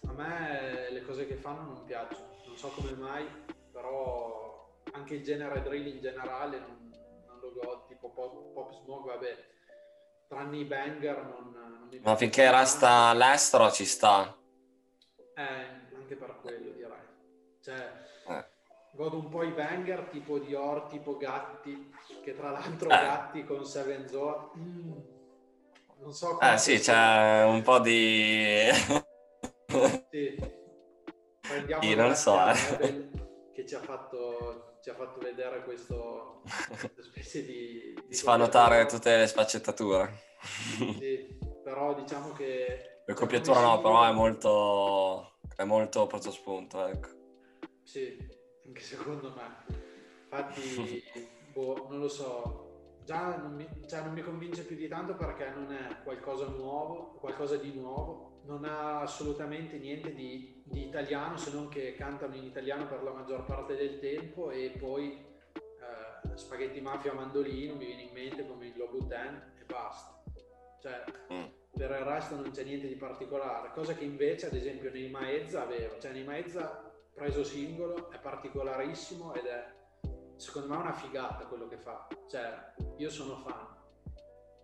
a 0.07 0.13
me 0.13 0.89
le 0.91 1.01
cose 1.03 1.27
che 1.27 1.35
fanno 1.35 1.61
non 1.61 1.83
piacciono, 1.85 2.35
non 2.45 2.57
so 2.57 2.69
come 2.69 2.91
mai, 2.93 3.25
però 3.71 4.69
anche 4.93 5.15
il 5.15 5.23
genere 5.23 5.61
drill 5.61 5.87
in 5.87 5.99
generale 5.99 6.59
non, 6.59 6.91
non 7.27 7.39
lo 7.39 7.53
godo, 7.53 7.85
tipo 7.87 8.09
pop, 8.09 8.53
pop 8.53 8.73
smoke, 8.73 9.09
vabbè, 9.09 9.37
tranne 10.27 10.57
i 10.57 10.65
banger 10.65 11.23
non, 11.23 11.51
non 11.53 11.87
mi 11.89 11.99
Ma 11.99 12.15
finché 12.15 12.49
resta 12.51 13.13
l'estero 13.13 13.71
ci 13.71 13.85
sta. 13.85 14.35
Eh, 15.35 15.95
anche 15.95 16.15
per 16.15 16.37
quello 16.41 16.71
direi. 16.71 16.97
Cioè, 17.61 17.91
eh. 18.27 18.45
godo 18.91 19.17
un 19.17 19.29
po' 19.29 19.43
i 19.43 19.51
banger 19.51 20.07
tipo 20.09 20.39
Dior, 20.39 20.87
tipo 20.87 21.17
Gatti, 21.17 21.93
che 22.23 22.35
tra 22.35 22.51
l'altro 22.51 22.89
eh. 22.89 22.93
Gatti 22.93 23.43
con 23.45 23.65
Seven 23.65 24.07
Zone... 24.07 24.49
Mm, 24.57 24.91
non 25.99 26.13
so. 26.13 26.39
Eh 26.39 26.57
sì, 26.57 26.79
c'è 26.79 27.43
un 27.43 27.61
po' 27.61 27.79
di... 27.79 29.05
sì. 30.09 30.35
Prendiamo 31.41 31.83
Io 31.83 31.95
non 31.95 32.15
so, 32.15 32.37
eh. 32.49 33.09
che 33.53 33.65
ci 33.65 33.75
ha 33.75 33.79
fatto, 33.79 34.79
ci 34.81 34.89
ha 34.89 34.95
fatto 34.95 35.19
vedere 35.19 35.63
questo 35.63 36.41
specie 37.01 37.45
di... 37.45 37.93
di 38.07 38.13
si 38.13 38.23
fa 38.23 38.35
notare 38.35 38.85
tutte 38.85 39.17
le 39.17 39.27
sfaccettature. 39.27 40.25
Sì, 40.99 41.37
però 41.63 41.93
diciamo 41.95 42.33
che... 42.33 43.01
La 43.05 43.13
copiatura 43.13 43.61
no, 43.61 43.81
però 43.81 44.03
è 44.03 44.11
molto, 44.11 45.37
è 45.55 45.63
molto 45.63 46.07
preso 46.07 46.31
spunto, 46.31 46.85
ecco. 46.85 47.07
Sì, 47.83 48.17
anche 48.65 48.81
secondo 48.81 49.33
me. 49.33 49.85
Infatti, 50.23 51.03
boh, 51.53 51.87
non 51.89 51.99
lo 51.99 52.09
so, 52.09 52.99
già 53.05 53.37
non 53.37 53.55
mi, 53.55 53.67
cioè 53.87 54.01
non 54.01 54.11
mi, 54.11 54.21
convince 54.21 54.65
più 54.65 54.75
di 54.75 54.89
tanto 54.89 55.15
perché 55.15 55.49
non 55.49 55.71
è 55.71 56.03
qualcosa 56.03 56.47
nuovo, 56.47 57.15
qualcosa 57.19 57.55
di 57.55 57.73
nuovo, 57.73 58.36
non 58.47 58.63
ha 58.63 59.01
assolutamente 59.01 59.77
niente 59.77 60.13
di, 60.13 60.63
di, 60.65 60.85
italiano 60.85 61.37
se 61.37 61.51
non 61.51 61.67
che 61.67 61.95
cantano 61.95 62.33
in 62.35 62.45
italiano 62.45 62.87
per 62.87 63.03
la 63.03 63.11
maggior 63.11 63.43
parte 63.43 63.75
del 63.75 63.99
tempo 63.99 64.49
e 64.49 64.73
poi 64.79 65.25
eh, 65.53 66.37
spaghetti 66.37 66.79
mafia 66.79 67.13
mandolino 67.13 67.75
mi 67.75 67.85
viene 67.85 68.03
in 68.03 68.13
mente 68.13 68.47
come 68.47 68.67
il 68.67 68.73
Globo 68.73 69.05
Ten 69.05 69.53
e 69.59 69.65
basta. 69.65 70.23
Cioè, 70.79 71.03
mm. 71.33 71.45
per 71.71 71.91
il 71.91 72.05
resto 72.05 72.35
non 72.35 72.51
c'è 72.51 72.63
niente 72.63 72.87
di 72.87 72.95
particolare, 72.95 73.71
cosa 73.73 73.93
che 73.93 74.05
invece 74.05 74.45
ad 74.45 74.53
esempio 74.53 74.91
nei 74.91 75.09
Maezza 75.09 75.63
aveva, 75.63 75.99
cioè 75.99 76.11
nei 76.11 76.23
Maezza 76.23 76.89
preso 77.13 77.43
singolo 77.43 78.09
è 78.11 78.19
particolarissimo 78.19 79.33
ed 79.33 79.45
è 79.45 79.75
secondo 80.37 80.69
me 80.69 80.77
una 80.77 80.93
figata 80.93 81.47
quello 81.47 81.67
che 81.67 81.77
fa, 81.77 82.07
cioè 82.29 82.73
io 82.97 83.09
sono 83.09 83.37
fan, 83.37 83.67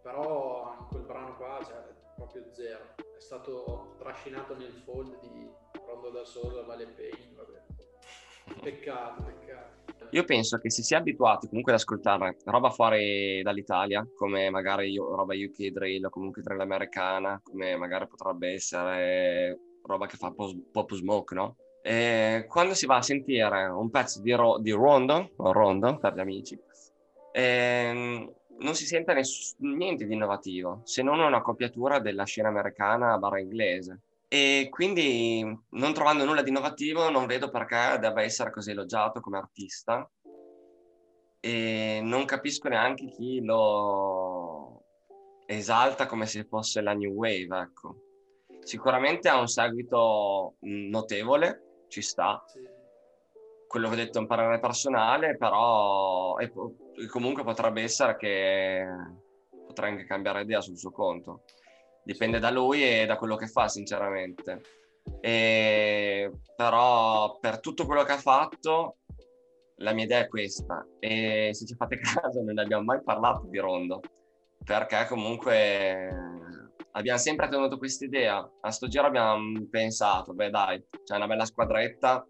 però 0.02 0.78
in 0.80 0.88
quel 0.88 1.02
brano 1.02 1.36
qua 1.36 1.60
cioè, 1.66 1.84
proprio 2.16 2.44
zero, 2.52 2.96
è 2.96 3.20
stato 3.20 3.96
trascinato 3.98 4.56
nel 4.56 4.74
fold 4.84 5.20
di 5.20 5.50
Rondo 5.86 6.10
da 6.10 6.24
Sosa, 6.24 6.64
Vale 6.64 6.88
Pain, 6.88 7.36
vabbè. 7.36 8.62
Peccato, 8.62 9.24
peccato. 9.24 9.82
Io 10.12 10.24
penso 10.26 10.60
che 10.60 10.70
se 10.70 10.84
si 10.84 10.94
è 10.94 10.98
abituati 10.98 11.48
comunque 11.48 11.72
ad 11.72 11.80
ascoltare 11.80 12.38
roba 12.46 12.70
fuori 12.70 13.42
dall'Italia, 13.42 14.08
come 14.14 14.50
magari 14.52 14.92
io, 14.92 15.16
roba 15.16 15.34
UK 15.34 15.70
drill 15.70 16.06
o 16.06 16.10
comunque 16.10 16.44
drill 16.44 16.60
americana, 16.60 17.40
come 17.44 17.76
magari 17.78 18.08
potrebbe 18.08 18.54
essere 18.54 19.60
roba 19.82 20.06
che 20.06 20.18
fa 20.18 20.32
pop 20.32 20.94
smoke, 20.94 21.34
no? 21.34 21.56
E 21.82 22.46
quando 22.48 22.76
si 22.76 22.86
va 22.86 22.98
a 22.98 23.02
sentire 23.02 23.66
un 23.66 23.90
pezzo 23.90 24.22
di, 24.22 24.32
ro- 24.34 24.60
di 24.60 24.72
rondo, 24.72 25.32
o 25.36 25.52
rondo 25.52 25.98
per 25.98 26.14
gli 26.14 26.20
amici, 26.20 26.60
ehm, 27.32 28.32
non 28.60 28.76
si 28.76 28.86
sente 28.86 29.14
ness- 29.14 29.56
niente 29.60 30.06
di 30.06 30.14
innovativo, 30.14 30.82
se 30.84 31.02
non 31.02 31.20
una 31.20 31.42
copiatura 31.42 32.00
della 32.00 32.24
scena 32.24 32.50
americana 32.50 33.18
barra 33.18 33.40
inglese. 33.40 34.00
E 34.28 34.68
quindi, 34.72 35.44
non 35.70 35.94
trovando 35.94 36.26
nulla 36.26 36.42
di 36.42 36.50
innovativo, 36.50 37.10
non 37.10 37.28
vedo 37.28 37.50
perché 37.50 37.98
debba 38.00 38.24
essere 38.24 38.52
così 38.52 38.72
elogiato 38.72 39.20
come 39.20 39.38
artista. 39.38 40.10
E 41.40 42.00
non 42.02 42.26
capisco 42.26 42.68
neanche 42.70 43.06
chi 43.08 43.44
lo 43.44 44.82
esalta 45.46 46.06
come 46.06 46.26
se 46.26 46.46
fosse 46.46 46.82
la 46.82 46.94
new 46.94 47.12
wave, 47.12 47.60
ecco. 47.60 47.96
Sicuramente 48.62 49.28
ha 49.30 49.38
un 49.38 49.48
seguito 49.48 50.56
notevole, 50.62 51.86
ci 51.90 52.02
sta. 52.02 52.44
Quello 53.74 53.88
che 53.88 53.94
ho 53.96 53.98
detto 53.98 54.20
è 54.20 54.22
un 54.22 54.28
parere 54.28 54.60
personale, 54.60 55.36
però 55.36 56.38
e 56.38 56.52
comunque 57.08 57.44
potrebbe 57.44 57.82
essere 57.82 58.16
che 58.18 58.86
potrei 59.66 59.90
anche 59.90 60.06
cambiare 60.06 60.44
idea 60.44 60.62
sul 60.62 60.78
suo 60.78 60.92
conto. 60.92 61.42
Dipende 62.04 62.38
da 62.38 62.52
lui 62.52 62.84
e 62.88 63.08
da 63.08 63.16
quello 63.16 63.36
che 63.36 63.48
fa 63.48 63.68
sinceramente. 63.68 64.62
E, 65.20 66.32
però 66.56 67.40
per 67.40 67.60
tutto 67.62 67.88
quello 67.88 68.04
che 68.04 68.12
ha 68.12 68.18
fatto 68.20 68.98
la 69.78 69.92
mia 69.94 70.04
idea 70.04 70.20
è 70.20 70.28
questa. 70.28 70.86
E 71.00 71.50
se 71.54 71.66
ci 71.66 71.74
fate 71.74 71.98
caso 71.98 72.44
non 72.44 72.54
ne 72.54 72.62
abbiamo 72.62 72.84
mai 72.84 73.02
parlato 73.02 73.48
di 73.48 73.58
Rondo 73.58 74.02
perché 74.64 75.08
comunque 75.10 76.10
abbiamo 76.92 77.18
sempre 77.18 77.48
tenuto 77.48 77.80
questa 77.80 78.06
idea. 78.06 78.48
A 78.62 78.70
sto 78.70 78.88
giro 78.88 79.08
abbiamo 79.08 79.66
pensato 79.68 80.32
beh 80.36 80.52
dai 80.52 80.86
c'è 81.04 81.16
una 81.16 81.26
bella 81.26 81.46
squadretta 81.46 82.24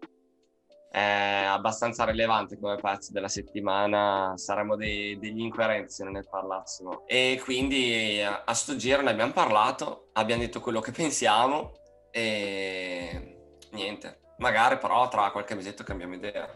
è 0.94 1.44
abbastanza 1.48 2.04
rilevante 2.04 2.56
come 2.56 2.76
pezzo 2.76 3.10
della 3.10 3.26
settimana, 3.26 4.34
saremmo 4.36 4.76
dei, 4.76 5.18
degli 5.18 5.40
incoerenti 5.40 5.92
se 5.92 6.04
non 6.04 6.12
ne 6.12 6.22
parlassimo. 6.22 7.04
E 7.08 7.40
quindi 7.42 8.22
a, 8.22 8.54
sto 8.54 8.76
giro 8.76 9.02
ne 9.02 9.10
abbiamo 9.10 9.32
parlato, 9.32 10.10
abbiamo 10.12 10.42
detto 10.42 10.60
quello 10.60 10.78
che 10.78 10.92
pensiamo 10.92 11.72
e 12.12 13.38
niente, 13.72 14.20
magari 14.38 14.78
però 14.78 15.08
tra 15.08 15.32
qualche 15.32 15.56
mesetto 15.56 15.82
cambiamo 15.82 16.14
idea. 16.14 16.48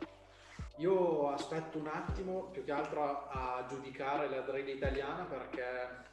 Io 0.77 1.31
aspetto 1.31 1.79
un 1.79 1.89
attimo 1.89 2.45
più 2.53 2.63
che 2.63 2.71
altro 2.71 3.27
a 3.31 3.67
giudicare 3.69 4.29
la 4.31 4.43
drill 4.43 4.69
italiana 4.69 5.25
perché 5.25 6.07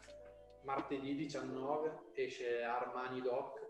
martedì 0.63 1.13
19 1.13 2.13
esce 2.15 2.63
Armani 2.63 3.21
Doc 3.21 3.64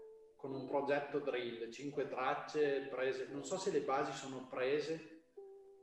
con 0.45 0.53
un 0.53 0.67
progetto 0.67 1.19
drill, 1.19 1.71
5 1.71 2.07
tracce 2.07 2.87
prese, 2.91 3.27
non 3.31 3.43
so 3.43 3.57
se 3.57 3.71
le 3.71 3.81
basi 3.81 4.11
sono 4.11 4.45
prese 4.47 5.23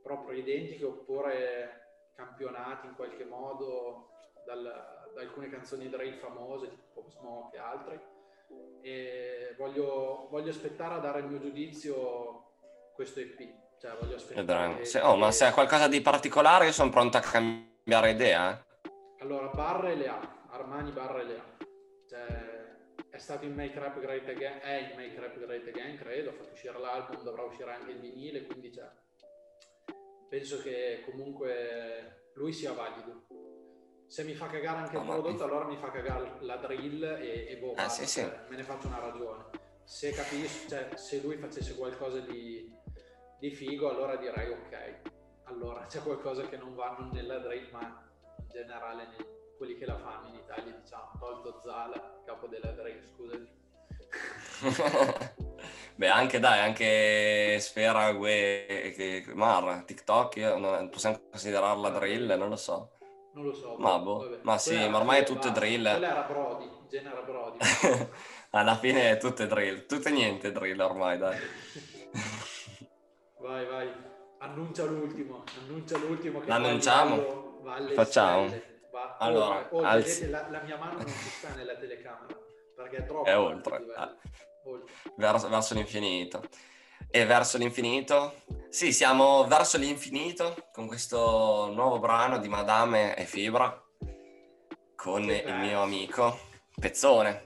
proprio 0.01 0.37
identiche 0.39 0.85
oppure 0.85 2.11
campionati 2.15 2.87
in 2.87 2.95
qualche 2.95 3.25
modo 3.25 4.11
dal, 4.45 4.63
da 5.13 5.19
alcune 5.19 5.49
canzoni 5.49 5.89
drill 5.89 6.17
famose 6.17 6.69
tipo 6.69 7.09
Smoke 7.09 7.57
e 7.57 7.59
altre 7.59 8.11
e 8.81 9.55
voglio, 9.57 10.27
voglio 10.29 10.51
aspettare 10.51 10.95
a 10.95 10.99
dare 10.99 11.19
il 11.19 11.25
mio 11.25 11.39
giudizio 11.39 12.51
questo 12.93 13.19
EP 13.19 13.37
cioè 13.79 13.97
voglio 13.99 14.15
aspettare 14.15 14.77
che, 14.77 14.85
se, 14.85 15.01
oh, 15.01 15.17
ma 15.17 15.31
se 15.31 15.49
è 15.49 15.51
qualcosa 15.51 15.89
di 15.89 15.99
particolare 15.99 16.67
io 16.67 16.71
sono 16.71 16.89
pronto 16.89 17.17
a 17.17 17.21
cambiare 17.21 18.11
idea 18.11 18.51
eh? 18.53 18.91
allora 19.19 19.47
barre 19.47 19.95
le 19.95 20.07
ha 20.07 20.45
Armani 20.51 20.91
barre 20.91 21.23
le 21.25 21.37
ha 21.37 21.65
cioè 22.07 22.52
è 23.13 23.19
stato 23.19 23.45
in 23.45 23.53
Make 23.53 23.77
Rap 23.77 23.99
Great 23.99 24.27
Again, 24.27 24.59
è 24.59 24.89
in 24.89 24.95
Make 24.95 25.19
Rap 25.19 25.37
Great 25.37 25.67
Again, 25.67 25.97
credo, 25.97 26.31
ha 26.31 26.33
fatto 26.33 26.53
uscire 26.53 26.79
l'album, 26.79 27.21
dovrà 27.21 27.43
uscire 27.43 27.71
anche 27.71 27.91
il 27.91 27.99
vinile, 27.99 28.43
quindi 28.47 28.73
cioè, 28.73 28.89
penso 30.27 30.59
che 30.63 31.03
comunque 31.05 32.31
lui 32.33 32.51
sia 32.51 32.73
valido. 32.73 33.27
Se 34.07 34.23
mi 34.23 34.33
fa 34.33 34.47
cagare 34.47 34.79
anche 34.79 34.97
il 34.97 35.03
prodotto, 35.03 35.43
allora 35.43 35.65
mi 35.65 35.77
fa 35.77 35.91
cagare 35.91 36.37
la 36.39 36.55
drill 36.55 37.03
e, 37.03 37.49
e 37.49 37.57
boh, 37.57 37.73
ah, 37.75 37.87
sì, 37.87 38.07
sì. 38.07 38.21
Cioè, 38.21 38.45
me 38.49 38.55
ne 38.55 38.63
faccio 38.63 38.87
una 38.87 38.99
ragione. 38.99 39.45
Se 39.83 40.09
capisco, 40.09 40.69
cioè, 40.69 40.89
se 40.95 41.21
lui 41.21 41.37
facesse 41.37 41.75
qualcosa 41.75 42.19
di, 42.19 42.67
di 43.37 43.51
figo, 43.51 43.91
allora 43.91 44.15
direi 44.15 44.49
ok. 44.49 45.01
Allora 45.43 45.85
c'è 45.85 46.01
qualcosa 46.01 46.47
che 46.47 46.57
non 46.57 46.73
va 46.73 46.95
non 46.97 47.11
nella 47.13 47.37
drill, 47.37 47.69
ma 47.69 48.11
in 48.39 48.47
generale 48.49 49.05
nel, 49.05 49.27
quelli 49.63 49.77
che 49.77 49.85
la 49.85 49.97
fanno 49.97 50.27
in 50.27 50.35
Italia, 50.35 50.77
diciamo, 50.77 51.11
tolto 51.17 51.61
Zala, 51.63 52.21
capo 52.25 52.47
della 52.47 52.71
Drake, 52.71 53.01
scusami. 53.15 53.49
Beh, 55.95 56.09
anche 56.09 56.39
dai, 56.39 56.59
anche 56.59 57.57
Sfera, 57.61 58.11
Gue, 58.11 59.23
Mar, 59.35 59.85
TikTok, 59.85 60.89
possiamo 60.89 61.21
considerarla 61.29 61.89
drill, 61.91 62.33
non 62.37 62.49
lo 62.49 62.57
so. 62.57 62.97
Non 63.35 63.45
lo 63.45 63.53
so. 63.53 63.77
Ma, 63.77 63.97
boh. 63.99 64.39
ma 64.41 64.57
sì, 64.57 64.75
ma 64.89 64.97
ormai 64.97 65.21
è 65.21 65.23
tutto 65.23 65.49
drill. 65.49 65.89
Quella 65.89 66.09
era 66.09 66.23
Brody, 66.23 66.69
genera 66.89 67.21
Brody. 67.21 67.57
Alla 68.51 68.75
fine 68.75 69.11
è 69.11 69.17
tutto 69.17 69.45
drill, 69.45 69.85
tutto 69.85 70.09
e 70.09 70.11
niente 70.11 70.51
drill 70.51 70.79
ormai, 70.81 71.17
dai. 71.17 71.37
vai, 73.39 73.65
vai, 73.65 73.89
annuncia 74.39 74.83
l'ultimo, 74.83 75.45
annuncia 75.61 75.97
l'ultimo. 75.97 76.41
Che 76.41 76.47
L'annunciamo? 76.47 77.61
Facciamo. 77.93 78.47
Stelle. 78.47 78.71
Allora, 79.23 79.67
oltre. 79.71 79.89
Al... 79.89 80.01
Vedete, 80.01 80.27
la, 80.27 80.47
la, 80.49 80.61
mia 80.61 80.77
mano 80.77 80.97
non 80.97 81.07
ci 81.07 81.29
sta 81.29 81.49
nella 81.55 81.75
telecamera 81.75 82.37
perché 82.75 82.97
è 82.97 83.05
troppo. 83.05 83.25
È 83.25 83.37
oltre. 83.37 83.85
Ah. 83.95 84.15
oltre. 84.65 84.93
Verso, 85.15 85.49
verso 85.49 85.73
l'infinito. 85.73 86.43
E 87.09 87.25
verso 87.25 87.57
l'infinito? 87.57 88.35
Sì, 88.69 88.91
siamo 88.91 89.45
verso 89.45 89.77
l'infinito 89.77 90.69
con 90.71 90.87
questo 90.87 91.69
nuovo 91.71 91.99
brano 91.99 92.39
di 92.39 92.47
Madame 92.47 93.15
e 93.15 93.25
Fibra 93.25 93.79
con 94.95 95.23
il 95.23 95.53
mio 95.59 95.81
amico 95.81 96.39
Pezzone. 96.79 97.43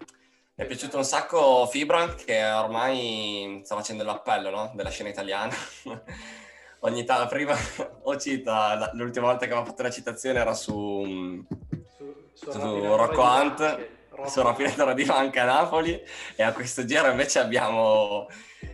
Mi 0.55 0.63
è 0.63 0.67
piaciuto 0.67 0.97
un 0.97 1.03
sacco 1.03 1.65
Fibra 1.67 2.15
che 2.15 2.43
ormai 2.45 3.61
sta 3.63 3.75
facendo 3.75 4.03
l'appello 4.03 4.49
no? 4.49 4.71
della 4.73 4.89
scena 4.89 5.09
italiana. 5.09 5.53
Ogni 6.81 7.03
tanto, 7.03 7.27
prima 7.27 7.55
o 8.03 8.17
cita, 8.17 8.91
l'ultima 8.93 9.27
volta 9.27 9.45
che 9.45 9.51
aveva 9.51 9.65
fatto 9.65 9.81
la 9.83 9.89
citazione 9.89 10.39
era 10.39 10.53
su, 10.53 11.43
su, 11.95 12.31
su, 12.33 12.51
su 12.51 12.59
Rocco 12.59 13.21
Hunt, 13.21 13.87
su 14.27 14.41
Raffinatore 14.41 14.93
di 14.93 15.03
Banca 15.03 15.43
Napoli 15.43 15.99
e 16.35 16.43
a 16.43 16.53
questo 16.53 16.85
giro 16.85 17.09
invece 17.09 17.39
abbiamo 17.39 18.27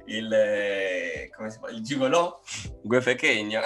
il, 0.06 0.32
eh, 0.34 1.30
come 1.36 1.50
si 1.50 1.60
chiama, 1.60 1.74
il 1.74 1.82
gigolò 1.82 2.42
Gue 2.82 3.00
Pechegno. 3.02 3.62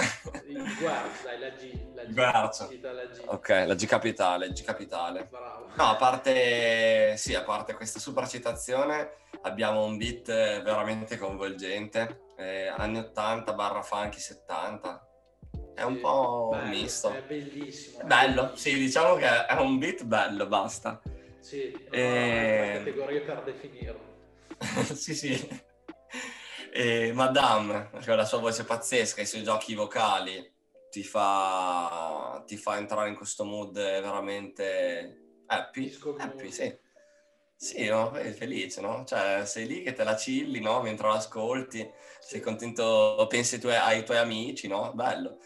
Il 0.48 0.76
Guarzo, 0.80 1.24
dai, 1.24 1.40
la 1.40 1.50
G. 1.50 1.87
La 2.08 2.30
G, 2.30 2.32
Guarzo. 2.32 2.70
La 2.82 3.06
G. 3.06 3.22
Ok, 3.26 3.50
la 3.50 3.76
G 3.76 3.86
capitale, 3.86 4.52
G 4.52 4.64
capitale. 4.64 5.28
Bravo. 5.30 5.68
No, 5.76 5.84
a 5.90 5.96
parte, 5.96 7.16
sì, 7.18 7.36
a 7.36 7.44
parte 7.44 7.74
questa 7.74 8.00
super 8.00 8.28
citazione, 8.28 9.12
abbiamo 9.42 9.84
un 9.84 9.98
beat 9.98 10.26
veramente 10.28 11.18
coinvolgente, 11.18 12.32
eh, 12.38 12.68
anni 12.68 12.98
80 13.00 13.54
barra 13.54 13.82
funky 13.82 14.20
70. 14.20 15.02
È 15.76 15.84
un 15.84 15.94
Sì, 15.96 16.00
po' 16.00 16.50
bello, 16.52 16.68
misto. 16.70 17.14
È 17.14 17.22
bellissimo. 17.22 18.00
È 18.02 18.04
bello, 18.06 18.56
sì, 18.56 18.74
diciamo 18.74 19.16
che 19.16 19.46
è 19.46 19.54
un 19.60 19.78
beat 19.78 20.04
bello, 20.04 20.48
basta. 20.48 21.00
Sì, 21.40 21.72
non 21.72 21.94
Eh, 21.94 22.04
ho 22.04 22.62
altre 22.62 22.78
categorie 22.84 23.22
per 23.22 23.44
definirlo. 23.44 24.16
sì, 24.96 25.14
sì. 25.14 25.66
E 26.74 27.12
Madame, 27.14 27.90
con 28.04 28.16
la 28.16 28.26
sua 28.26 28.40
voce 28.40 28.64
pazzesca, 28.64 29.22
i 29.22 29.26
suoi 29.28 29.44
giochi 29.44 29.76
vocali, 29.76 30.56
ti 30.90 31.04
fa, 31.04 32.44
ti 32.46 32.58
fa 32.58 32.78
entrare 32.78 33.10
in 33.10 33.16
questo 33.16 33.44
mood 33.44 33.74
veramente 33.74 35.44
happy. 35.48 35.98
Happy, 36.18 36.52
sì. 36.52 36.86
Sì, 37.56 37.88
no? 37.88 38.12
Poi 38.12 38.32
felice, 38.34 38.82
no? 38.82 39.04
Cioè, 39.04 39.44
sei 39.46 39.66
lì 39.66 39.82
che 39.82 39.94
te 39.94 40.04
la 40.04 40.14
chilli, 40.14 40.60
no? 40.60 40.82
Mentre 40.82 41.08
lo 41.08 41.14
ascolti, 41.14 41.90
sei 42.20 42.40
contento, 42.40 43.26
pensi 43.28 43.56
ai 43.56 43.62
tuoi, 43.62 43.76
ai 43.76 44.06
tuoi 44.06 44.18
amici, 44.18 44.68
no? 44.68 44.94
Bello. 44.94 45.40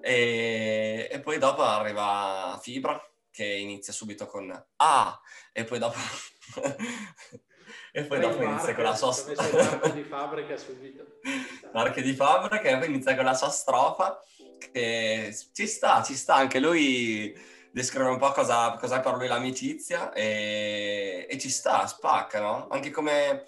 E, 0.00 1.08
e 1.10 1.20
poi 1.20 1.38
dopo 1.38 1.62
arriva 1.62 2.56
Fibra, 2.62 3.00
che 3.30 3.44
inizia 3.44 3.92
subito 3.92 4.26
con 4.26 4.50
A, 4.76 5.20
e 5.52 5.64
poi 5.64 5.78
dopo... 5.80 5.96
e 7.92 8.04
poi 8.04 8.20
dopo 8.20 8.40
inizia 8.40 8.74
con 8.76 8.84
la 8.84 8.94
sua... 8.94 9.12
Il 9.28 9.36
marchio 9.36 9.92
di 9.92 10.04
fabbrica 10.04 10.56
subito. 10.56 11.04
Marche 11.74 12.02
di 12.02 12.14
fabbrica 12.14 12.68
e 12.68 12.78
poi 12.78 12.86
inizia 12.86 13.16
con 13.16 13.24
la 13.24 13.34
sua 13.34 13.50
strofa 13.50 14.22
che 14.58 15.34
ci 15.52 15.66
sta, 15.66 16.02
ci 16.02 16.14
sta, 16.14 16.34
anche 16.34 16.60
lui 16.60 17.34
descrive 17.70 18.08
un 18.08 18.18
po' 18.18 18.32
cosa, 18.32 18.76
cosa 18.76 18.98
è 18.98 19.00
per 19.00 19.14
lui 19.14 19.28
l'amicizia 19.28 20.12
e, 20.12 21.26
e 21.28 21.38
ci 21.38 21.48
sta, 21.48 21.86
spacca, 21.86 22.40
no? 22.40 22.68
Anche 22.68 22.90
come, 22.90 23.46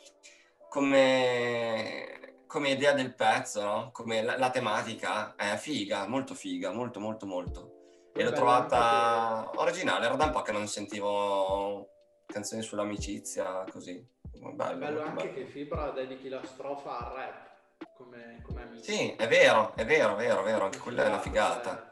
come, 0.68 2.42
come 2.46 2.70
idea 2.70 2.92
del 2.92 3.14
pezzo, 3.14 3.62
no? 3.62 3.90
Come 3.92 4.22
la, 4.22 4.38
la 4.38 4.50
tematica 4.50 5.34
è 5.34 5.56
figa, 5.56 6.06
molto 6.06 6.34
figa, 6.34 6.72
molto 6.72 7.00
molto 7.00 7.26
molto. 7.26 7.74
E 8.12 8.24
l'ho 8.24 8.32
trovata 8.32 9.50
originale, 9.54 10.06
era 10.06 10.16
da 10.16 10.24
un 10.26 10.32
po' 10.32 10.42
che 10.42 10.52
non 10.52 10.66
sentivo 10.66 11.88
canzoni 12.26 12.62
sull'amicizia 12.62 13.64
così. 13.70 14.04
Bello, 14.32 14.70
È 14.72 14.74
bello 14.76 15.02
anche 15.02 15.28
bello. 15.28 15.34
che 15.34 15.44
Fibra 15.46 15.90
dedichi 15.90 16.28
la 16.28 16.40
strofa 16.44 16.98
al 16.98 17.14
rap 17.14 17.49
come, 17.94 18.42
come 18.46 18.62
amici. 18.62 18.92
Sì, 18.92 19.14
è 19.16 19.28
vero, 19.28 19.72
è 19.74 19.84
vero, 19.84 20.14
è 20.14 20.16
vero, 20.16 20.40
è 20.40 20.44
vero, 20.44 20.64
anche 20.64 20.78
quella 20.78 21.04
è 21.04 21.08
una 21.08 21.20
figata. 21.20 21.90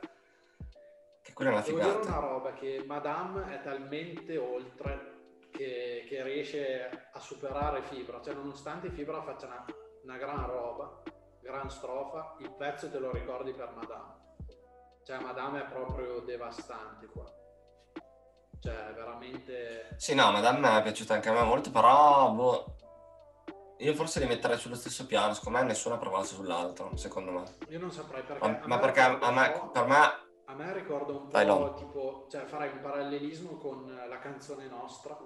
Che 1.22 1.32
quella 1.32 1.50
è 1.50 1.54
una 1.54 1.62
Devo 1.62 1.78
dire 1.78 1.90
una 1.90 2.00
figata. 2.02 2.20
roba 2.20 2.52
che 2.54 2.84
Madame 2.86 3.54
è 3.54 3.62
talmente 3.62 4.36
oltre 4.36 5.16
che, 5.52 6.04
che 6.08 6.22
riesce 6.22 7.08
a 7.12 7.20
superare 7.20 7.82
Fibra, 7.82 8.20
cioè 8.22 8.34
nonostante 8.34 8.90
Fibra 8.90 9.22
faccia 9.22 9.46
una, 9.46 9.64
una 10.04 10.16
gran 10.16 10.46
roba, 10.46 11.02
gran 11.40 11.70
strofa, 11.70 12.36
il 12.40 12.50
pezzo 12.52 12.90
te 12.90 12.98
lo 12.98 13.10
ricordi 13.10 13.52
per 13.52 13.70
Madame. 13.74 14.16
Cioè 15.04 15.20
Madame 15.20 15.62
è 15.62 15.64
proprio 15.64 16.20
devastante 16.20 17.06
qua. 17.06 17.24
Cioè 18.60 18.92
veramente... 18.94 19.94
Sì, 19.96 20.14
no, 20.14 20.30
Madame 20.32 20.78
è 20.78 20.82
piaciuta 20.82 21.14
anche 21.14 21.28
a 21.28 21.32
me 21.32 21.42
molto, 21.44 21.70
però 21.70 22.30
boh, 22.32 22.76
io 23.78 23.94
forse 23.94 24.20
li 24.20 24.26
metterei 24.26 24.58
sullo 24.58 24.74
stesso 24.74 25.06
piano, 25.06 25.34
secondo 25.34 25.58
me 25.58 25.64
nessuno 25.64 25.94
ha 25.94 25.98
provato 25.98 26.24
sull'altro, 26.26 26.96
secondo 26.96 27.30
me. 27.32 27.44
Io 27.68 27.78
non 27.78 27.90
saprei 27.92 28.22
perché... 28.22 28.46
Ma, 28.48 28.58
a 28.60 28.66
ma 28.66 28.78
perché 28.78 29.00
a, 29.00 29.30
me, 29.30 29.70
per 29.72 29.86
me, 29.86 29.96
A 30.46 30.54
me 30.54 30.72
ricorda 30.72 31.12
un 31.12 31.28
Dai, 31.28 31.46
po' 31.46 31.52
Lon. 31.52 31.74
tipo, 31.76 32.26
cioè 32.30 32.44
farei 32.46 32.70
un 32.72 32.80
parallelismo 32.80 33.56
con 33.58 33.86
la 34.08 34.18
canzone 34.18 34.66
nostra, 34.66 35.16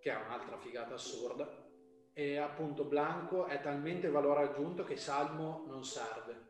che 0.00 0.10
è 0.10 0.16
un'altra 0.24 0.56
figata 0.58 0.94
assurda, 0.94 1.46
e 2.12 2.38
appunto 2.38 2.84
Blanco 2.84 3.46
è 3.46 3.60
talmente 3.60 4.08
valore 4.08 4.44
aggiunto 4.44 4.84
che 4.84 4.96
Salmo 4.96 5.64
non 5.68 5.84
serve. 5.84 6.48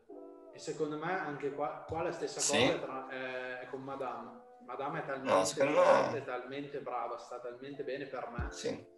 E 0.53 0.59
secondo 0.59 0.97
me 0.97 1.17
anche 1.17 1.51
qua, 1.53 1.85
qua 1.87 2.01
la 2.01 2.11
stessa 2.11 2.39
Sì. 2.39 2.57
cosa 2.57 2.73
è, 2.73 2.79
tra- 2.81 3.07
è- 3.09 3.59
è 3.59 3.67
con 3.69 3.81
Madame. 3.83 4.39
Madame 4.65 5.01
è 5.01 5.05
talmente 5.05 5.63
No, 5.63 5.69
me- 5.69 5.75
forte, 5.83 6.23
talmente 6.23 6.79
brava, 6.79 7.17
sta 7.17 7.39
talmente 7.39 7.83
bene 7.83 8.05
per 8.05 8.29
me, 8.35 8.47
sì. 8.51 8.90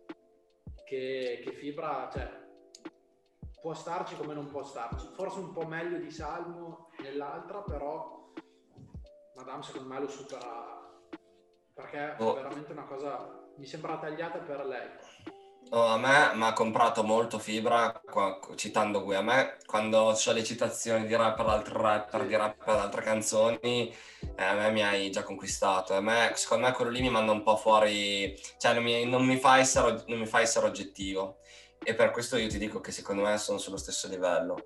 Che, 0.85 1.41
che 1.43 1.53
Fibra, 1.53 2.09
cioè, 2.11 2.29
può 3.61 3.73
starci 3.73 4.15
come 4.15 4.33
non 4.33 4.47
può 4.47 4.63
starci. 4.63 5.07
Forse 5.13 5.39
un 5.39 5.51
po' 5.51 5.65
meglio 5.65 5.97
di 5.97 6.11
Salmo 6.11 6.89
nell'altra, 6.99 7.61
però 7.61 8.31
Madame 9.35 9.63
secondo 9.63 9.93
me 9.93 9.99
lo 9.99 10.07
supera 10.07 10.73
perché 11.73 12.15
Oh. 12.19 12.31
è 12.31 12.35
veramente 12.35 12.71
una 12.71 12.85
cosa 12.85 13.41
mi 13.57 13.65
sembra 13.65 13.97
tagliata 13.97 14.39
per 14.39 14.65
lei. 14.65 14.89
Oh, 15.71 15.85
a 15.85 15.97
me 15.97 16.35
mi 16.35 16.43
ha 16.43 16.53
comprato 16.53 17.03
molto 17.03 17.39
Fibra, 17.39 17.91
qua- 17.91 18.39
citando 18.55 19.03
qui, 19.03 19.15
a 19.15 19.21
me 19.21 19.57
quando 19.65 20.13
c'ho 20.13 20.31
le 20.31 20.43
citazioni 20.43 21.07
di 21.07 21.15
rapper 21.15 21.45
ad 21.47 21.51
altri 21.51 21.73
rapper, 21.75 22.27
di 22.27 22.35
rapper 22.35 22.75
ad 22.75 22.79
altre 22.79 23.01
canzoni, 23.01 23.91
eh, 24.35 24.43
a 24.43 24.53
me 24.53 24.69
mi 24.71 24.83
hai 24.83 25.09
già 25.09 25.23
conquistato. 25.23 25.95
A 25.95 26.01
me, 26.01 26.31
secondo 26.35 26.67
me 26.67 26.73
quello 26.73 26.91
lì 26.91 27.01
mi 27.01 27.09
manda 27.09 27.31
un 27.31 27.41
po' 27.41 27.57
fuori, 27.57 28.39
cioè 28.59 28.73
non 28.73 28.83
mi, 28.83 29.05
non 29.05 29.25
mi 29.25 29.37
fa 29.37 29.57
essere, 29.57 30.03
non 30.07 30.19
mi 30.19 30.27
fa 30.27 30.41
essere 30.41 30.67
oggettivo. 30.67 31.39
E 31.83 31.95
per 31.95 32.11
questo 32.11 32.37
io 32.37 32.47
ti 32.47 32.59
dico 32.59 32.79
che 32.79 32.91
secondo 32.91 33.23
me 33.23 33.37
sono 33.37 33.57
sullo 33.57 33.77
stesso 33.77 34.07
livello. 34.07 34.57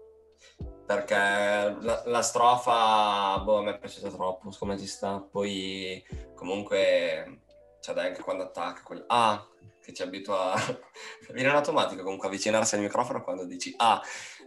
Perché 0.86 1.16
la, 1.16 2.04
la 2.06 2.22
strofa, 2.22 3.40
boh, 3.40 3.58
a 3.58 3.62
me 3.64 3.76
è 3.76 3.80
piaciuta 3.80 4.10
troppo, 4.10 4.50
come 4.60 4.78
ci 4.78 4.88
sta. 4.88 5.20
Poi 5.20 6.04
comunque, 6.36 7.42
cioè 7.82 7.96
dai, 7.96 8.08
anche 8.08 8.22
quando 8.22 8.44
attacca 8.44 8.84
quel 8.84 9.04
ah, 9.08 9.46
che 9.88 9.94
ci 9.94 10.02
abitua 10.02 10.52
a... 10.52 10.80
Viene 11.32 11.50
in 11.50 11.56
automatico 11.56 12.04
comunque 12.04 12.28
avvicinarsi 12.28 12.76
al 12.76 12.82
microfono 12.82 13.24
quando 13.24 13.46
dici 13.46 13.74
ah. 13.78 14.02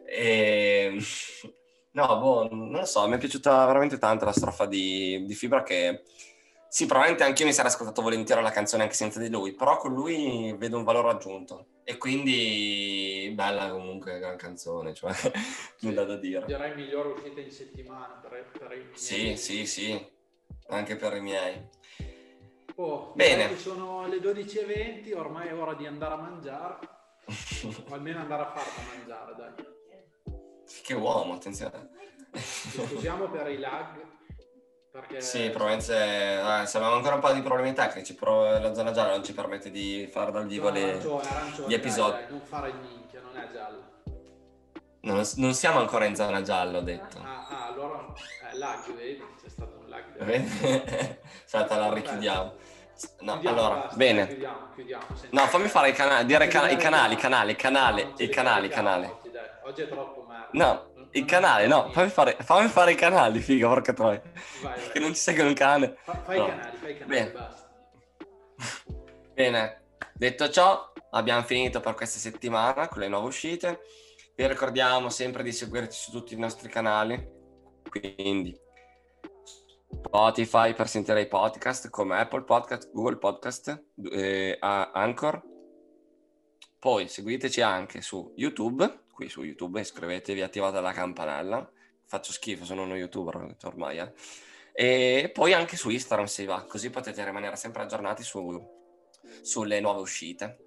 E... 0.04 0.96
No, 1.92 2.06
boh, 2.20 2.48
non 2.48 2.70
lo 2.70 2.84
so, 2.84 3.08
mi 3.08 3.16
è 3.16 3.18
piaciuta 3.18 3.66
veramente 3.66 3.98
tanto 3.98 4.24
la 4.24 4.32
strofa 4.32 4.66
di, 4.66 5.24
di 5.24 5.34
Fibra 5.34 5.64
che... 5.64 6.02
Sì, 6.68 6.86
probabilmente 6.86 7.24
anche 7.24 7.42
io 7.42 7.48
mi 7.48 7.52
sarei 7.52 7.72
ascoltato 7.72 8.00
volentieri 8.00 8.40
la 8.42 8.52
canzone 8.52 8.84
anche 8.84 8.94
senza 8.94 9.18
di 9.18 9.28
lui, 9.28 9.54
però 9.54 9.76
con 9.76 9.92
lui 9.92 10.54
vedo 10.56 10.76
un 10.76 10.84
valore 10.84 11.10
aggiunto. 11.10 11.66
E 11.82 11.98
quindi 11.98 13.32
bella 13.34 13.70
comunque, 13.70 14.20
gran 14.20 14.36
canzone, 14.36 14.94
cioè 14.94 15.12
nulla 15.82 16.04
da 16.04 16.14
dire. 16.14 16.44
Direi 16.46 16.76
migliore 16.76 17.08
uscita 17.08 17.40
in 17.40 17.50
settimana 17.50 18.20
per, 18.22 18.52
per 18.56 18.70
i 18.70 18.88
Sì, 18.92 19.34
sì, 19.36 19.66
sì, 19.66 20.00
anche 20.68 20.94
per 20.94 21.16
i 21.16 21.20
miei. 21.20 21.68
Oh, 22.82 23.12
Bene. 23.14 23.58
sono 23.58 24.06
le 24.06 24.16
12.20, 24.16 25.14
ormai 25.14 25.48
è 25.48 25.54
ora 25.54 25.74
di 25.74 25.84
andare 25.84 26.14
a 26.14 26.16
mangiare, 26.16 26.78
o 27.26 27.92
almeno 27.92 28.20
andare 28.20 28.42
a 28.42 28.46
farla 28.46 28.96
mangiare, 28.96 29.34
dai. 29.36 29.52
che 30.82 30.94
uomo, 30.94 31.34
attenzione. 31.34 31.90
Scusiamo 32.32 33.28
per 33.28 33.50
i 33.50 33.58
lag, 33.58 34.02
perché... 34.90 35.20
Sì, 35.20 35.50
probabilmente 35.50 35.92
eh, 35.92 36.66
se 36.66 36.78
abbiamo 36.78 36.94
ancora 36.94 37.16
un 37.16 37.20
po' 37.20 37.32
di 37.32 37.42
problemi 37.42 37.74
tecnici, 37.74 38.14
però 38.14 38.58
la 38.58 38.72
zona 38.72 38.92
gialla 38.92 39.10
non 39.10 39.24
ci 39.24 39.34
permette 39.34 39.70
di 39.70 40.08
fare 40.10 40.30
dal 40.32 40.46
vivo 40.46 40.68
No, 40.68 40.74
le... 40.76 40.84
arancione, 40.84 41.28
arancione, 41.28 41.66
gli 41.66 41.70
dai, 41.70 41.78
episodi. 41.78 42.12
dai, 42.12 42.30
non 42.30 42.40
fare 42.40 42.68
il 42.70 42.76
minchia, 42.76 43.20
non 43.20 43.36
è 43.36 43.48
giallo. 43.52 43.88
Non, 45.02 45.22
non 45.36 45.52
siamo 45.52 45.80
ancora 45.80 46.06
in 46.06 46.16
zona 46.16 46.40
gialla, 46.40 46.78
ho 46.78 46.82
detto. 46.82 47.18
Ah, 47.18 47.46
ah, 47.46 47.66
allora 47.66 48.06
eh, 48.50 48.56
lag, 48.56 48.94
vedi? 48.94 49.22
C'è 49.38 49.50
stato 49.50 49.78
un 49.82 49.88
lag. 49.90 50.18
Aspetta, 51.44 51.76
la 51.76 51.92
richiudiamo. 51.92 52.68
No, 53.20 53.32
Chiudiamo, 53.32 53.58
allora, 53.58 53.74
basta, 53.80 53.96
bene. 53.96 54.26
Chiudiamo, 54.26 54.68
chiudiamo. 54.74 55.04
Senti. 55.14 55.36
No, 55.36 55.46
fammi 55.46 55.68
fare 55.68 55.88
i 55.88 55.92
canali, 55.92 56.26
dire 56.26 56.44
i 56.44 56.48
cana- 56.48 56.70
i 56.70 56.76
canali, 56.76 57.14
i 57.14 57.16
canali, 57.16 57.52
i 57.52 57.56
canali, 57.56 58.02
No, 58.02 58.08
i 58.10 58.14
li 58.16 58.28
canali, 58.28 58.68
canali. 58.68 59.04
oggi. 59.06 59.30
Oggi 59.64 59.82
è 59.82 59.88
troppo 59.88 60.24
merda. 60.28 60.48
No, 60.52 60.90
Non- 60.94 61.08
i 61.12 61.18
non 61.20 61.28
canali, 61.28 61.64
è 61.64 61.66
no, 61.68 61.90
fammi 61.90 62.08
fare, 62.10 62.36
fammi 62.40 62.68
fare 62.68 62.92
i 62.92 62.94
canali, 62.96 63.40
figa, 63.40 63.68
porca 63.68 63.92
troia. 63.92 64.22
Vai, 64.62 64.90
Che 64.92 64.98
non 64.98 65.10
ci 65.10 65.20
segue 65.20 65.44
un 65.44 65.54
cane. 65.54 65.96
Fa- 66.02 66.22
fai 66.24 66.38
No. 66.38 66.44
i 66.46 66.48
canali, 66.48 66.76
fai 66.76 66.90
i 66.90 66.98
canali, 66.98 67.18
Bene. 67.20 67.30
basta. 67.30 67.68
Bene, 69.34 69.82
detto 70.14 70.50
ciò, 70.50 70.92
abbiamo 71.10 71.42
finito 71.42 71.80
per 71.80 71.94
questa 71.94 72.18
settimana 72.18 72.88
con 72.88 73.00
le 73.00 73.08
nuove 73.08 73.28
uscite. 73.28 73.80
Vi 74.34 74.46
ricordiamo 74.46 75.08
sempre 75.10 75.42
di 75.42 75.52
seguirci 75.52 75.98
su 76.00 76.10
tutti 76.10 76.34
i 76.34 76.38
nostri 76.38 76.68
canali, 76.68 77.22
quindi 77.88 78.58
Spotify 79.92 80.74
per 80.74 80.88
sentire 80.88 81.22
i 81.22 81.28
podcast 81.28 81.90
come 81.90 82.18
Apple 82.18 82.42
Podcast, 82.42 82.90
Google 82.92 83.16
Podcast, 83.16 83.84
eh, 84.10 84.56
Anchor. 84.60 85.42
Poi 86.78 87.08
seguiteci 87.08 87.60
anche 87.60 88.00
su 88.00 88.32
YouTube, 88.36 89.02
qui 89.12 89.28
su 89.28 89.42
YouTube 89.42 89.80
iscrivetevi, 89.80 90.40
attivate 90.40 90.80
la 90.80 90.92
campanella. 90.92 91.70
Faccio 92.06 92.32
schifo, 92.32 92.64
sono 92.64 92.82
uno 92.82 92.96
youtuber 92.96 93.56
ormai. 93.64 93.98
Eh. 93.98 94.12
E 94.72 95.30
poi 95.32 95.52
anche 95.52 95.76
su 95.76 95.90
Instagram 95.90 96.26
si 96.26 96.44
va, 96.44 96.64
così 96.64 96.90
potete 96.90 97.24
rimanere 97.24 97.56
sempre 97.56 97.82
aggiornati 97.82 98.22
su, 98.22 98.66
sulle 99.42 99.80
nuove 99.80 100.00
uscite. 100.00 100.64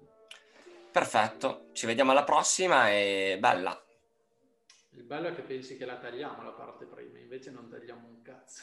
Perfetto, 0.92 1.70
ci 1.72 1.86
vediamo 1.86 2.12
alla 2.12 2.24
prossima 2.24 2.90
e 2.90 3.36
bella. 3.40 3.78
Il 4.92 5.02
bello 5.02 5.28
è 5.28 5.34
che 5.34 5.42
pensi 5.42 5.76
che 5.76 5.84
la 5.84 5.96
tagliamo 5.96 6.42
la 6.44 6.52
parte 6.52 6.84
prima, 6.84 7.18
invece 7.18 7.50
non 7.50 7.68
tagliamo 7.68 8.06
un 8.06 8.22
cazzo. 8.22 8.62